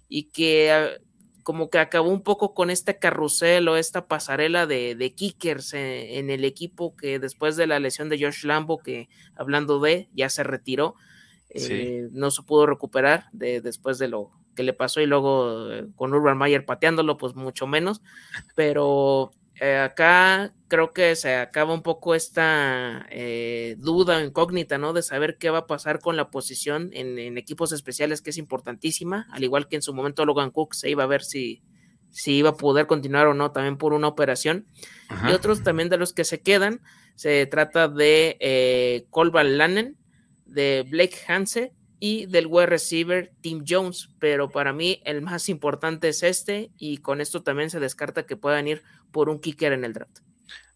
[0.08, 0.90] y que ah,
[1.44, 6.46] como que acabó un poco con este carrusel o esta pasarela de, kickers en, el
[6.46, 10.96] equipo que después de la lesión de Josh Lambo que hablando de ya se retiró
[11.50, 15.88] eh, no se pudo recuperar de, después de lo que le pasó y luego eh,
[15.96, 18.02] con Urban Mayer pateándolo, pues mucho menos,
[18.56, 19.32] pero
[19.62, 24.92] eh, acá creo que se acaba un poco esta eh, duda incógnita, ¿no?
[24.92, 29.28] De saber qué va a pasar con la posición en, equipos especiales, que es importantísima,
[29.32, 31.64] al igual que en su momento Logan Cook se iba a ver si,
[32.10, 34.68] si iba a poder continuar o no, también por una operación.
[35.26, 36.82] Y otros también de los que se quedan,
[37.16, 39.96] se trata de eh, Colval Lannen,
[40.46, 46.10] de Blake Hanse y del wide receiver Tim Jones, pero para mí el más importante
[46.10, 48.82] es este y con esto también se descarta que puedan ir
[49.12, 50.20] por un kicker en el draft.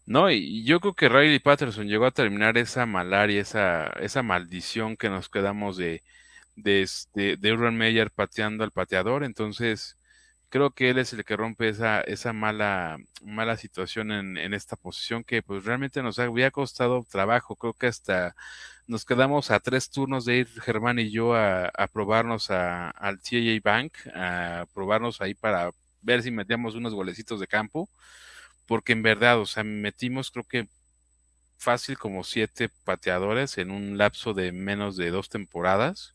[0.06, 4.96] No, y yo creo que Riley Patterson llegó a terminar esa malaria, esa, esa maldición
[4.96, 6.02] que nos quedamos de,
[6.56, 9.96] de, este, de Urban Meyer pateando al pateador, entonces
[10.54, 14.76] creo que él es el que rompe esa, esa mala, mala situación en, en esta
[14.76, 18.36] posición que pues realmente nos había costado trabajo, creo que hasta
[18.86, 23.94] nos quedamos a tres turnos de ir Germán y yo a, probarnos al TAA Bank,
[24.14, 27.88] a probarnos ahí para ver si metíamos unos golecitos de campo,
[28.66, 30.68] porque en verdad, o sea, metimos creo que
[31.58, 36.14] fácil como siete pateadores en un lapso de menos de dos temporadas.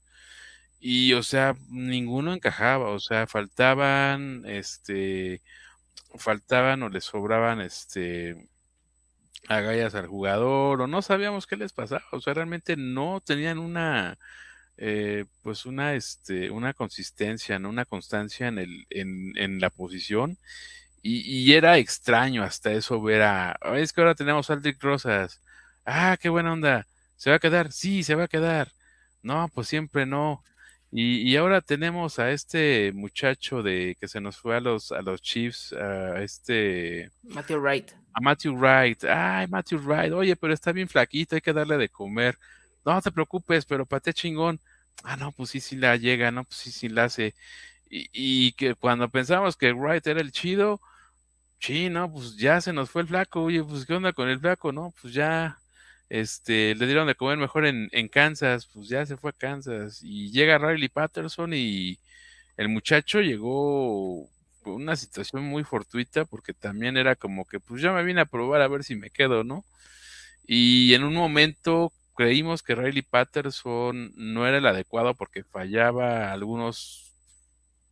[0.80, 5.41] Y, o sea, ninguno encajaba, o sea, faltaban, este,
[6.17, 8.49] faltaban o les sobraban, este,
[9.47, 14.17] agallas al jugador o no sabíamos qué les pasaba, o sea, realmente no tenían una,
[14.77, 17.69] eh, pues una, este, una consistencia, ¿no?
[17.69, 20.38] una constancia en, el, en, en la posición
[21.01, 25.41] y, era extraño hasta eso ver a, es que ahora tenemos a Aldrich Rosas,
[25.86, 27.71] ah, qué buena onda, ¿se va a quedar?
[27.71, 28.71] Sí, se va a quedar,
[29.23, 30.43] no, pues siempre no.
[30.91, 35.03] Y, y, ahora tenemos a este muchacho de que se nos fue a los a
[35.03, 39.03] los Chiefs, a este Matthew Wright a Matthew Wright.
[39.05, 42.37] Ay, Matthew Wright, oye, pero está bien flaquito, hay que darle de comer.
[42.85, 44.59] No te preocupes, pero pate chingón.
[45.03, 47.35] Ah, no, pues sí, sí la llega, no, pues sí, sí la hace.
[47.89, 50.79] Y, que cuando pensamos que Wright era el chido,
[51.59, 53.43] sí, no, pues ya se nos fue el flaco.
[53.43, 55.59] Oye, pues qué onda con el flaco, no, pues ya,
[56.10, 60.01] este, le dieron de comer mejor en, Kansas, pues ya se fue a Kansas.
[60.03, 61.99] Y llega Riley Patterson y
[62.57, 64.28] el muchacho llegó
[64.66, 68.62] una situación muy fortuita porque también era como que pues ya me vine a probar
[68.62, 69.64] a ver si me quedo, ¿no?
[70.45, 77.14] Y en un momento creímos que Riley Patterson no era el adecuado porque fallaba algunos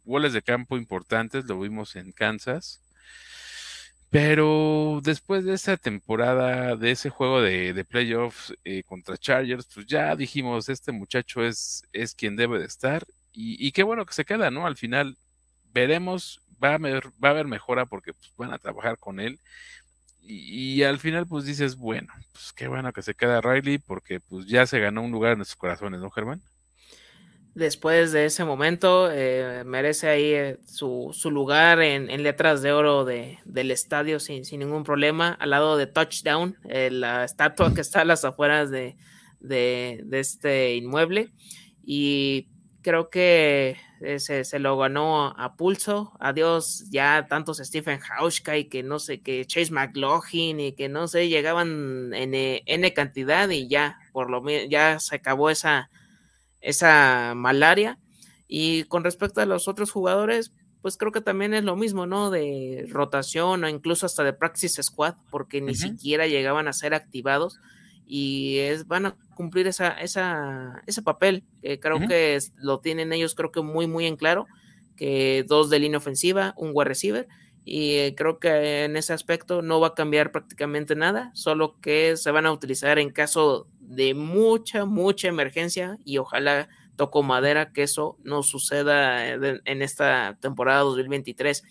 [0.05, 2.81] goles de campo importantes, lo vimos en Kansas.
[4.09, 10.15] Pero después de esa temporada, de ese juego de, playoffs eh, contra Chargers, pues ya
[10.15, 13.05] dijimos, este muchacho es, es quien debe de estar.
[13.33, 14.65] Y, y, qué bueno que se queda, ¿no?
[14.65, 15.17] Al final
[15.73, 19.39] veremos va a haber, va a haber mejora porque pues, van a trabajar con él.
[20.21, 24.45] Y, al final, pues dices, bueno, pues qué bueno que se queda Riley porque pues
[24.45, 26.41] ya se ganó un lugar en nuestros corazones, ¿no, Germán?
[27.57, 32.71] Después de ese momento, eh, merece ahí eh, su, su, lugar en, en, letras de
[32.71, 37.73] oro de, del estadio sin, sin, ningún problema, al lado de Touchdown, eh, la estatua
[37.73, 38.95] que está a las afueras de,
[39.39, 41.31] de, este inmueble.
[41.83, 42.47] Y
[42.83, 46.13] creo que eh, se, lo ganó a pulso.
[46.19, 51.07] Adiós, ya tantos Stephen Hauschka y que no sé, que Chase McLaughlin y que no
[51.07, 55.89] sé, llegaban en eh, N cantidad y ya, por lo menos, ya se acabó esa,
[56.61, 57.99] esa malaria.
[58.47, 62.29] Y con respecto a los otros jugadores, pues creo que también es lo mismo, ¿no?
[62.31, 67.59] De rotación o incluso hasta de practice squad, porque ni siquiera llegaban a ser activados
[68.05, 71.43] y es, van a cumplir esa, esa, ese papel.
[71.61, 74.47] que creo que lo tienen ellos, creo que muy, muy en claro,
[74.95, 77.27] que dos de línea ofensiva, un wide receiver,
[77.65, 82.15] y eh, creo que en ese aspecto no va a cambiar prácticamente nada, solo que
[82.15, 87.83] se van a utilizar en caso de mucha, mucha emergencia y ojalá toco madera que
[87.83, 91.63] eso no suceda en esta temporada 2023.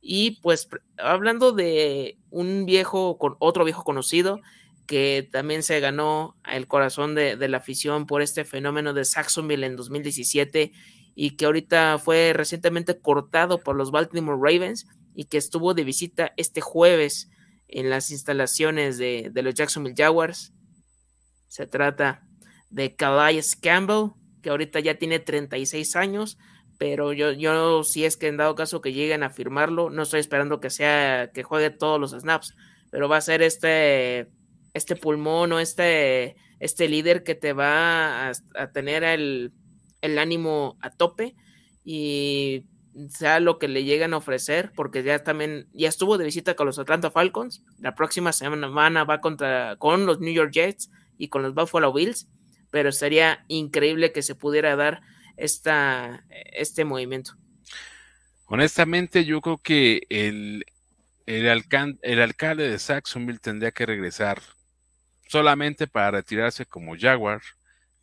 [0.00, 4.40] Y pues hablando de un viejo, con otro viejo conocido,
[4.86, 9.76] que también se ganó el corazón de, la afición por este fenómeno de Saxonville en
[9.76, 10.72] 2017
[11.14, 16.32] y que ahorita fue recientemente cortado por los Baltimore Ravens y que estuvo de visita
[16.36, 17.30] este jueves
[17.68, 20.52] en las instalaciones de, los Jacksonville Jaguars.
[21.56, 22.22] Se trata
[22.68, 24.10] de Calais Campbell,
[24.42, 26.36] que ahorita ya tiene 36 años,
[26.76, 30.20] pero yo, yo si es que en dado caso que lleguen a firmarlo, no estoy
[30.20, 32.54] esperando que sea que juegue todos los snaps,
[32.90, 34.28] pero va a ser este
[34.74, 38.32] este pulmón o este, este líder que te va a,
[38.74, 39.54] tener el,
[40.02, 41.36] ánimo a tope
[41.86, 42.66] y
[43.08, 46.66] sea lo que le lleguen a ofrecer, porque ya también, ya estuvo de visita con
[46.66, 51.42] los Atlanta Falcons, la próxima semana va contra, con los New York Jets y con
[51.42, 52.28] los Buffalo Bills,
[52.70, 55.00] pero sería increíble que se pudiera dar
[55.36, 57.32] esta, este movimiento.
[58.46, 60.64] Honestamente, yo creo que el,
[61.26, 61.46] el,
[62.02, 64.40] el alcalde de Saxonville tendría que regresar
[65.28, 67.42] solamente para retirarse como Jaguar.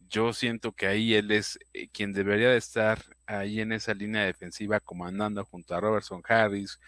[0.09, 4.25] Yo siento que ahí él es eh, quien debería de estar ahí en esa línea
[4.25, 6.79] defensiva comandando junto a Robertson Harris,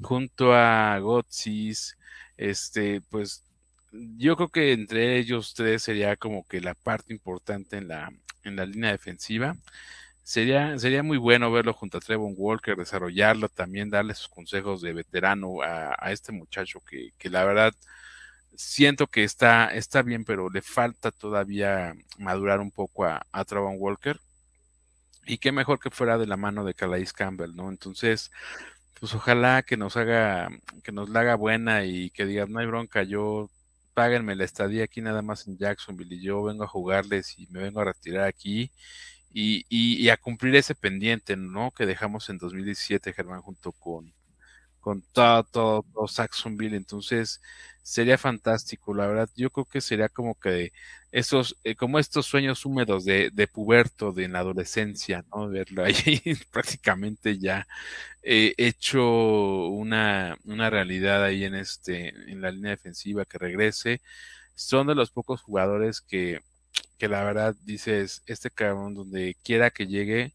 [0.00, 1.96] junto a Gotsis,
[2.36, 3.44] este, pues
[3.92, 8.12] yo creo que entre ellos tres sería como que la parte importante en la,
[8.44, 9.56] en la línea defensiva.
[10.22, 14.92] Sería, sería muy bueno verlo junto a Trevon Walker, desarrollarlo, también darle sus consejos de
[14.92, 17.74] veterano a, este muchacho que, que, la verdad
[18.56, 23.76] siento que está, está bien, pero le falta todavía madurar un poco a, a Trevon
[23.78, 24.20] Walker.
[25.26, 27.68] Y qué mejor que fuera de la mano de Calais Campbell, ¿no?
[27.70, 28.30] Entonces,
[29.00, 30.48] pues ojalá que nos haga,
[30.84, 33.50] que nos la haga buena y que diga, no hay bronca, yo
[33.94, 37.60] páguenme la estadía aquí nada más en Jacksonville y yo vengo a jugarles y me
[37.62, 38.70] vengo a retirar aquí
[39.34, 41.70] y, y, a cumplir ese pendiente, ¿no?
[41.72, 44.12] Que dejamos en 2017, Germán, junto con,
[44.80, 46.76] con todo, todo, todo Saxonville.
[46.76, 47.40] Entonces,
[47.82, 49.30] sería fantástico, la verdad.
[49.36, 50.72] Yo creo que sería como que
[51.12, 55.48] esos, eh, como estos sueños húmedos de, de, puberto, de en la adolescencia, ¿no?
[55.48, 55.94] Verlo ahí
[56.52, 57.66] prácticamente ya
[58.22, 64.00] eh, hecho una, una realidad ahí en este, en la línea defensiva que regrese.
[64.54, 66.40] Son de los pocos jugadores que,
[66.98, 70.32] que la verdad dices, este cabrón donde quiera que llegue,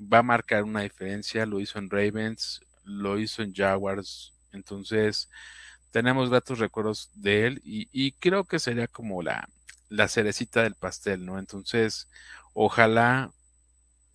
[0.00, 1.46] va a marcar una diferencia.
[1.46, 4.32] Lo hizo en Ravens, lo hizo en Jaguars.
[4.52, 5.28] Entonces,
[5.90, 9.48] tenemos gratos recuerdos de él y, creo que sería como la,
[9.90, 11.38] la cerecita del pastel, ¿no?
[11.38, 12.08] Entonces,
[12.54, 13.32] ojalá,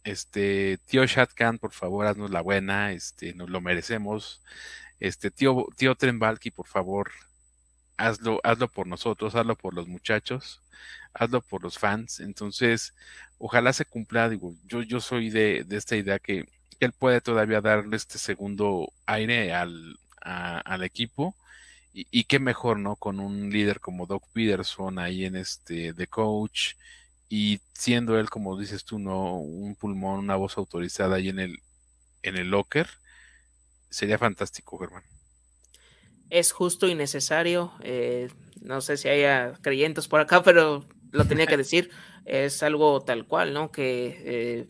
[0.03, 4.41] este, tío Shatkan, por favor, haznos la buena, este, nos lo merecemos.
[4.99, 7.11] Este, tío, tío Trenbalki, por favor,
[7.97, 10.61] hazlo, hazlo por nosotros, hazlo por los muchachos,
[11.13, 12.19] hazlo por los fans.
[12.19, 12.93] Entonces,
[13.37, 16.45] ojalá se cumpla, digo, yo, yo soy de, de esta idea que
[16.79, 21.35] él puede todavía darle este segundo aire al, al equipo.
[21.97, 22.97] Y, qué mejor, ¿no?
[22.97, 26.73] Con un líder como Doc Peterson ahí en este, de coach,
[27.29, 29.35] y siendo él, como dices tú, ¿no?
[29.35, 31.59] Un pulmón, una voz autorizada ahí en el,
[32.21, 32.89] en el locker,
[33.89, 35.03] sería fantástico, Germán.
[36.29, 37.71] Es justo y necesario.
[37.81, 38.27] Eh,
[38.59, 41.91] no sé si haya creyentes por acá, pero lo tenía que decir.
[42.25, 43.71] es algo tal cual, ¿no?
[43.71, 44.67] Que eh,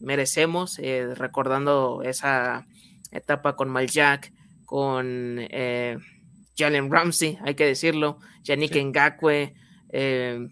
[0.00, 2.66] merecemos, eh, recordando esa
[3.10, 4.32] etapa con Mal Jack,
[4.66, 5.96] con eh,
[6.58, 9.54] Jalen Ramsey, hay que decirlo, Yannick Ngakwe,
[9.90, 10.48] eh,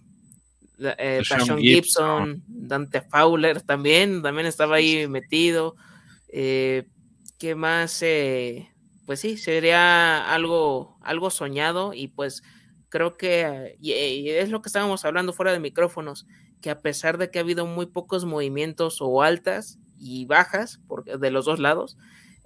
[0.78, 1.22] eh
[1.58, 5.74] Gibson, Dante Fowler también, también estaba ahí metido.
[6.28, 6.86] Eh,
[7.38, 8.04] ¿Qué más?
[9.06, 12.42] pues sí, sería algo, algo soñado y pues
[12.88, 16.26] creo que y es lo que estábamos hablando fuera de micrófonos
[16.60, 20.80] que a pesar de que ha habido muy pocos movimientos o altas y bajas
[21.18, 21.96] de los dos lados,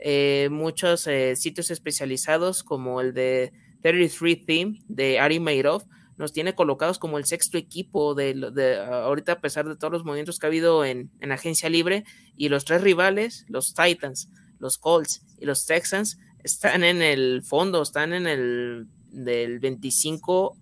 [0.01, 5.85] eh, muchos eh, sitios especializados como el de 33 Theme de Ari Mairov
[6.17, 10.39] nos tiene colocados como el sexto equipo de, ahorita a pesar de todos los movimientos
[10.39, 12.05] que ha habido en, en agencia libre
[12.37, 14.29] y los tres rivales, los Titans,
[14.59, 20.57] los Colts y los Texans, están en el fondo, están en el del 25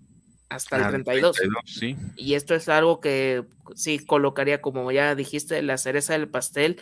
[0.49, 1.37] hasta el 32.
[2.15, 3.43] Y esto es algo que
[3.75, 6.79] sí colocaría, como ya dijiste, la cereza del pastel,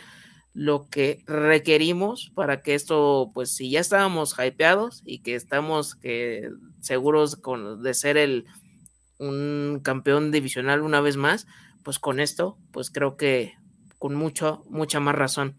[0.58, 6.50] lo que requerimos para que esto, pues si ya estábamos hypeados y que estamos que
[6.80, 8.44] seguros con, de ser el
[9.18, 11.46] un campeón divisional una vez más,
[11.84, 13.54] pues con esto, pues creo que
[13.98, 15.56] con mucho, mucha más razón.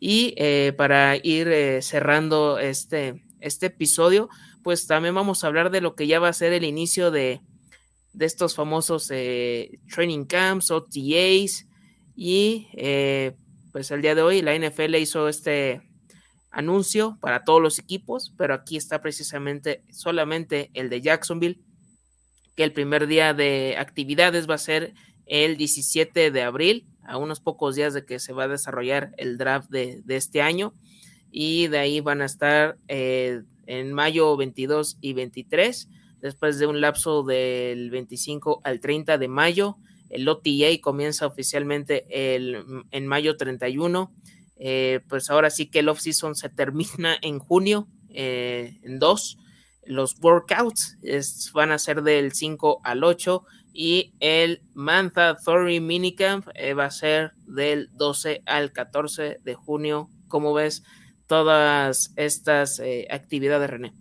[0.00, 4.28] Y eh, para ir eh, cerrando este, este episodio,
[4.64, 7.40] pues también vamos a hablar de lo que ya va a ser el inicio de,
[8.14, 11.68] de estos famosos eh, training camps, OTAs,
[12.16, 12.66] y
[13.72, 15.82] pues el día de hoy la NFL hizo este
[16.50, 21.60] anuncio para todos los equipos, pero aquí está precisamente solamente el de Jacksonville,
[22.56, 24.94] que el primer día de actividades va a ser
[25.26, 29.38] el 17 de abril, a unos pocos días de que se va a desarrollar el
[29.38, 30.74] draft de, este año,
[31.30, 35.88] y de ahí van a estar eh, en mayo 22 y 23
[36.20, 39.76] después de un lapso del 25 al 30 de mayo.
[40.10, 44.12] El OTA comienza oficialmente el, en mayo 31.
[44.56, 49.38] Eh, pues ahora sí que el off-season se termina en junio, eh, en dos.
[49.84, 50.98] Los workouts
[51.54, 56.90] van a ser del 5 al 8 y el Mantha Thory Minicamp eh, va a
[56.90, 60.10] ser del 12 al 14 de junio.
[60.28, 60.84] ¿Cómo ves
[61.26, 62.80] todas estas
[63.10, 63.94] actividades, René?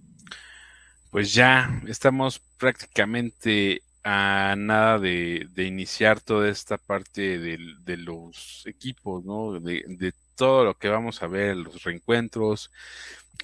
[1.09, 9.59] pues ya estamos prácticamente a nada de, iniciar toda esta parte de, los equipos, ¿no?
[9.59, 12.71] De, todo lo que vamos a ver, los reencuentros.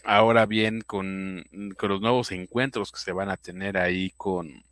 [0.04, 4.64] Ahora bien, con, los nuevos encuentros que se van a tener ahí con,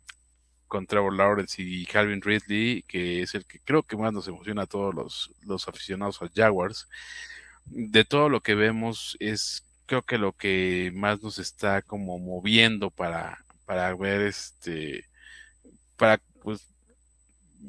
[0.68, 4.62] con Trevor Lawrence y Calvin Ridley, que es el que creo que más nos emociona
[4.62, 6.88] a todos los, los aficionados a Jaguars,
[7.66, 12.90] de todo lo que vemos es creo que lo que más nos está como moviendo
[12.90, 15.04] para, para ver este,
[15.96, 16.66] para pues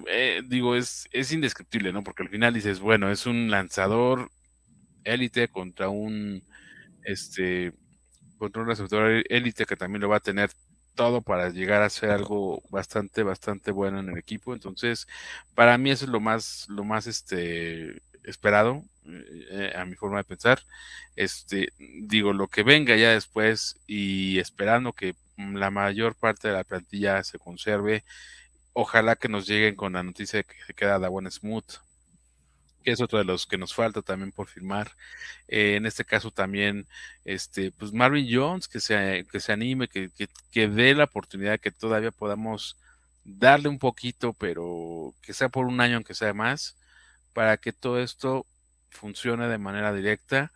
[0.07, 2.03] eh, digo, es, es indescriptible, ¿no?
[2.03, 4.30] Porque al final dices, bueno, es un lanzador
[5.03, 6.43] élite contra un
[7.03, 7.73] este
[8.38, 10.51] contra un receptor élite que también lo va a tener
[10.95, 15.07] todo para llegar a ser algo bastante bastante bueno en el equipo entonces
[15.55, 20.23] para mí eso es lo más lo más este esperado eh, a mi forma de
[20.26, 20.61] pensar
[21.15, 26.63] este digo lo que venga ya después y esperando que la mayor parte de la
[26.63, 28.03] plantilla se conserve
[28.75, 31.77] ojalá que nos lleguen con la noticia de que se queda Dawan Smooth,
[32.83, 34.91] que es otro de los que nos falta también por firmar.
[35.47, 36.86] Eh, en este caso también,
[37.23, 40.11] este, pues Marvin Jones, que se, que se anime, que,
[40.51, 42.77] que, dé la oportunidad que todavía podamos
[43.23, 46.75] darle un poquito, pero que sea por un año, aunque sea más,
[47.33, 48.45] para que todo esto
[48.89, 50.51] funcione de manera directa.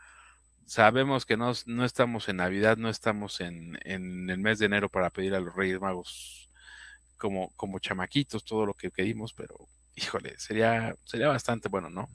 [0.70, 4.88] Sabemos que no, no estamos en Navidad, no estamos en, en el mes de enero
[4.88, 6.48] para pedir a los Reyes Magos
[7.18, 9.56] como, como chamaquitos todo lo que pedimos, pero
[9.96, 12.08] híjole, sería, sería bastante bueno, ¿no?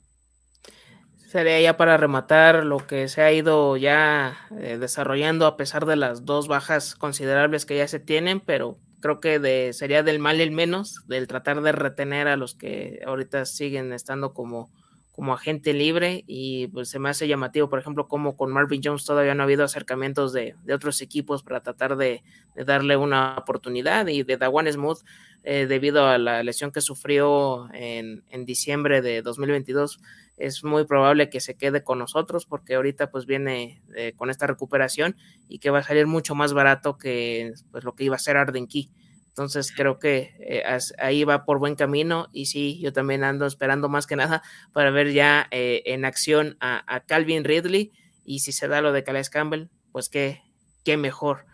[1.27, 5.97] Sería ya para rematar lo que se ha ido ya eh, desarrollando a pesar de
[5.97, 10.39] las dos bajas considerables que ya se tienen, pero creo que de, sería del mal
[10.39, 14.71] el menos, del tratar de retener a los que ahorita siguen estando como
[15.15, 19.05] como agente libre y pues se me hace llamativo, por ejemplo, como con Marvin Jones
[19.05, 22.21] todavía no ha habido acercamientos de, otros equipos para tratar de,
[22.65, 24.99] darle una oportunidad y de Dawan Smooth
[25.43, 30.01] eh, debido a la lesión que sufrió en, diciembre de 2022
[30.35, 34.47] es muy probable que se quede con nosotros porque ahorita pues viene eh, con esta
[34.47, 35.15] recuperación
[35.47, 38.35] y que va a salir mucho más barato que pues lo que iba a ser
[38.35, 38.89] Arden Key.
[39.35, 40.63] Entonces creo que eh,
[40.97, 44.91] ahí va por buen camino y sí, yo también ando esperando más que nada para
[44.91, 47.91] ver ya eh, en acción a, Calvin Ridley
[48.23, 50.41] y si se da lo de Calais Campbell, pues qué,
[50.85, 51.45] qué mejor.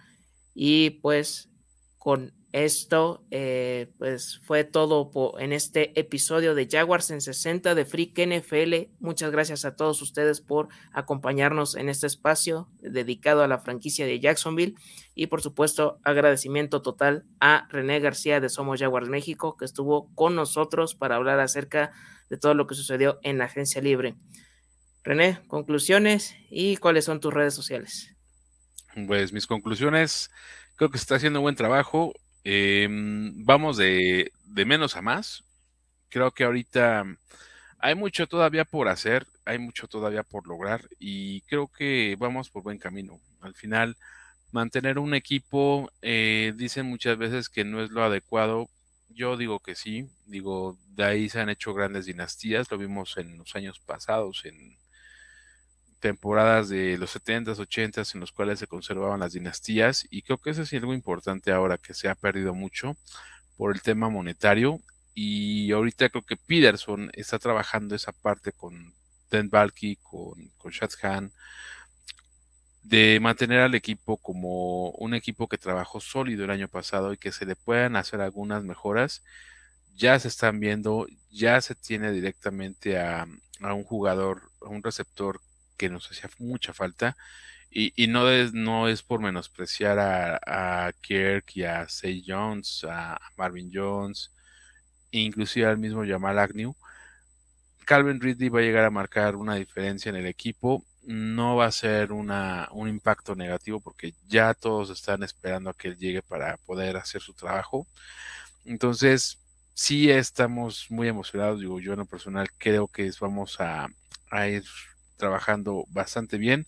[0.53, 1.49] Y pues
[1.97, 8.19] con esto, eh, pues fue todo en este episodio de Jaguars en 60 de Freak
[8.19, 8.91] NFL.
[8.99, 14.19] Muchas gracias a todos ustedes por acompañarnos en este espacio dedicado a la franquicia de
[14.19, 14.75] Jacksonville.
[15.15, 20.35] Y por supuesto, agradecimiento total a René García de Somos Jaguars México, que estuvo con
[20.35, 21.93] nosotros para hablar acerca
[22.29, 24.15] de todo lo que sucedió en la agencia libre.
[25.03, 28.13] René, conclusiones y cuáles son tus redes sociales.
[29.07, 30.29] Pues mis conclusiones,
[30.75, 32.13] creo que se está haciendo un buen trabajo
[32.43, 35.43] Em, vamos de, menos a más.
[36.09, 37.05] Creo que ahorita
[37.79, 42.63] hay mucho todavía por hacer, hay mucho todavía por lograr y creo que vamos por
[42.63, 43.19] buen camino.
[43.41, 43.97] Al final,
[44.51, 48.69] mantener un equipo, eh, dicen muchas veces que no es lo adecuado.
[49.09, 53.37] Yo digo que sí, digo, de ahí se han hecho grandes dinastías, lo vimos en
[53.37, 54.77] los años pasados, en
[56.01, 60.49] temporadas de los 70s, 80s en los cuales se conservaban las dinastías y creo que
[60.49, 62.97] eso es algo importante ahora que se ha perdido mucho
[63.55, 64.81] por el tema monetario
[65.13, 68.93] y ahorita creo que Peterson está trabajando esa parte con
[69.29, 70.71] Dan Balky, con, con
[71.03, 71.31] Han,
[72.83, 77.31] de mantener al equipo como un equipo que trabajó sólido el año pasado y que
[77.31, 79.23] se le puedan hacer algunas mejoras.
[79.95, 83.27] Ya se están viendo, ya se tiene directamente a,
[83.61, 85.41] a un jugador, a un receptor
[85.81, 87.17] que nos hacía mucha falta.
[87.71, 93.71] Y, no, es, no es por menospreciar a, Kirk y a Say Jones, a Marvin
[93.73, 94.31] Jones,
[95.09, 96.75] inclusive al mismo Jamal Agnew.
[97.85, 100.85] Calvin Ridley va a llegar a marcar una diferencia en el equipo.
[101.03, 105.87] No va a ser una, un impacto negativo porque ya todos están esperando a que
[105.87, 107.87] él llegue para poder hacer su trabajo.
[108.65, 109.39] Entonces,
[109.73, 111.61] sí estamos muy emocionados.
[111.61, 113.87] Digo, yo en lo personal creo que vamos a,
[114.29, 114.63] a ir
[115.21, 116.67] trabajando bastante bien.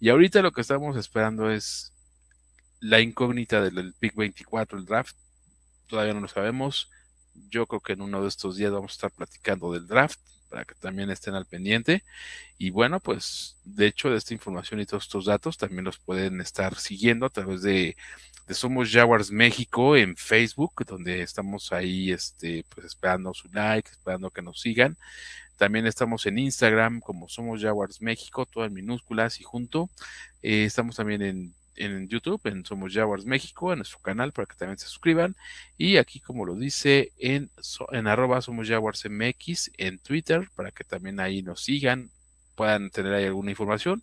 [0.00, 1.92] Y ahorita lo que estamos esperando es
[2.80, 5.16] la incógnita del pick 24, el draft.
[5.86, 6.90] Todavía no lo sabemos.
[7.48, 10.18] Yo creo que en uno de estos días vamos a estar platicando del draft
[10.50, 12.02] para que también estén al pendiente.
[12.58, 16.40] Y bueno, pues de hecho de esta información y todos estos datos también los pueden
[16.40, 17.96] estar siguiendo a través de,
[18.48, 24.30] de Somos Jaguars México en Facebook, donde estamos ahí este, pues esperando su like, esperando
[24.30, 24.98] que nos sigan.
[25.56, 29.88] También estamos en Instagram como Somos Jaguars México, todo en minúsculas y junto.
[30.42, 31.22] Eh, estamos también
[31.76, 35.36] en, YouTube, en Somos Jaguars México, en nuestro canal para que también se suscriban.
[35.78, 37.50] Y aquí, como lo dice, en,
[37.92, 42.10] en arroba Somos Jaguars MX, en Twitter, para que también ahí nos sigan,
[42.56, 44.02] puedan tener ahí alguna información.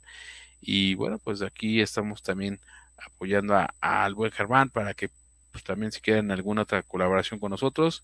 [0.62, 2.60] Y bueno, pues aquí estamos también
[2.98, 5.10] apoyando al buen Germán para que
[5.52, 8.04] pues también si quieren alguna otra colaboración con nosotros,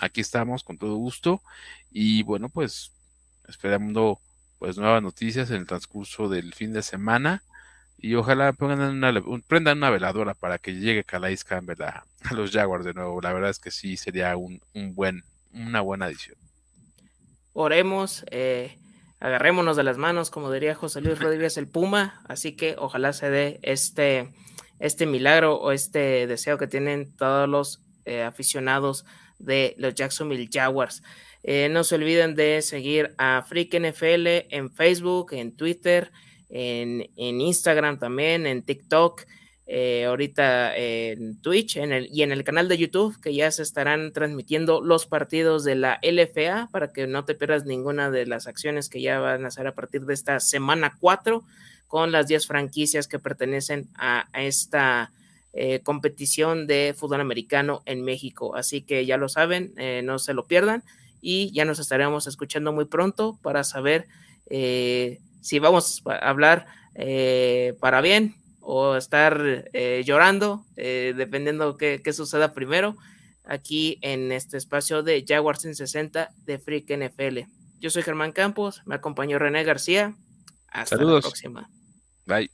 [0.00, 1.42] aquí estamos con todo gusto.
[1.90, 2.92] Y bueno, pues
[3.48, 4.20] esperando
[4.58, 7.42] pues nuevas noticias en el transcurso del fin de semana.
[8.00, 9.12] Y ojalá pongan una,
[9.46, 13.20] prendan una veladora para que llegue Calais Campbell a, los Jaguars de nuevo.
[13.20, 16.36] La verdad es que sí sería un, un buen, una buena adición.
[17.54, 18.78] Oremos, eh,
[19.18, 22.22] agarrémonos de las manos, como diría José Luis Rodríguez el Puma.
[22.28, 24.32] Así que ojalá se dé este,
[24.78, 29.04] este milagro o este deseo que tienen todos los eh, aficionados
[29.38, 31.02] de los Jacksonville Jaguars.
[31.42, 36.10] Eh, no se olviden de seguir a Freak NFL en Facebook, en Twitter,
[36.50, 39.24] en, Instagram también, en TikTok,
[39.66, 43.62] eh, ahorita en Twitch en el, y en el canal de YouTube, que ya se
[43.62, 48.46] estarán transmitiendo los partidos de la LFA para que no te pierdas ninguna de las
[48.46, 51.44] acciones que ya van a hacer a partir de esta semana 4
[51.88, 55.10] con las 10 franquicias que pertenecen a, esta
[55.52, 58.54] eh, competición de fútbol americano en México.
[58.56, 60.82] Así que ya lo saben, eh, no se lo pierdan
[61.20, 64.06] y ya nos estaremos escuchando muy pronto para saber
[64.48, 66.66] si vamos a hablar
[67.00, 72.96] eh, para bien o estar eh, llorando, eh, dependiendo qué, qué, suceda primero,
[73.44, 77.48] aquí en este espacio de Jaguars en 60 de Freak NFL.
[77.78, 80.16] Yo soy Germán Campos, me acompañó René García.
[80.66, 81.70] Hasta la próxima.
[82.26, 82.50] Bye.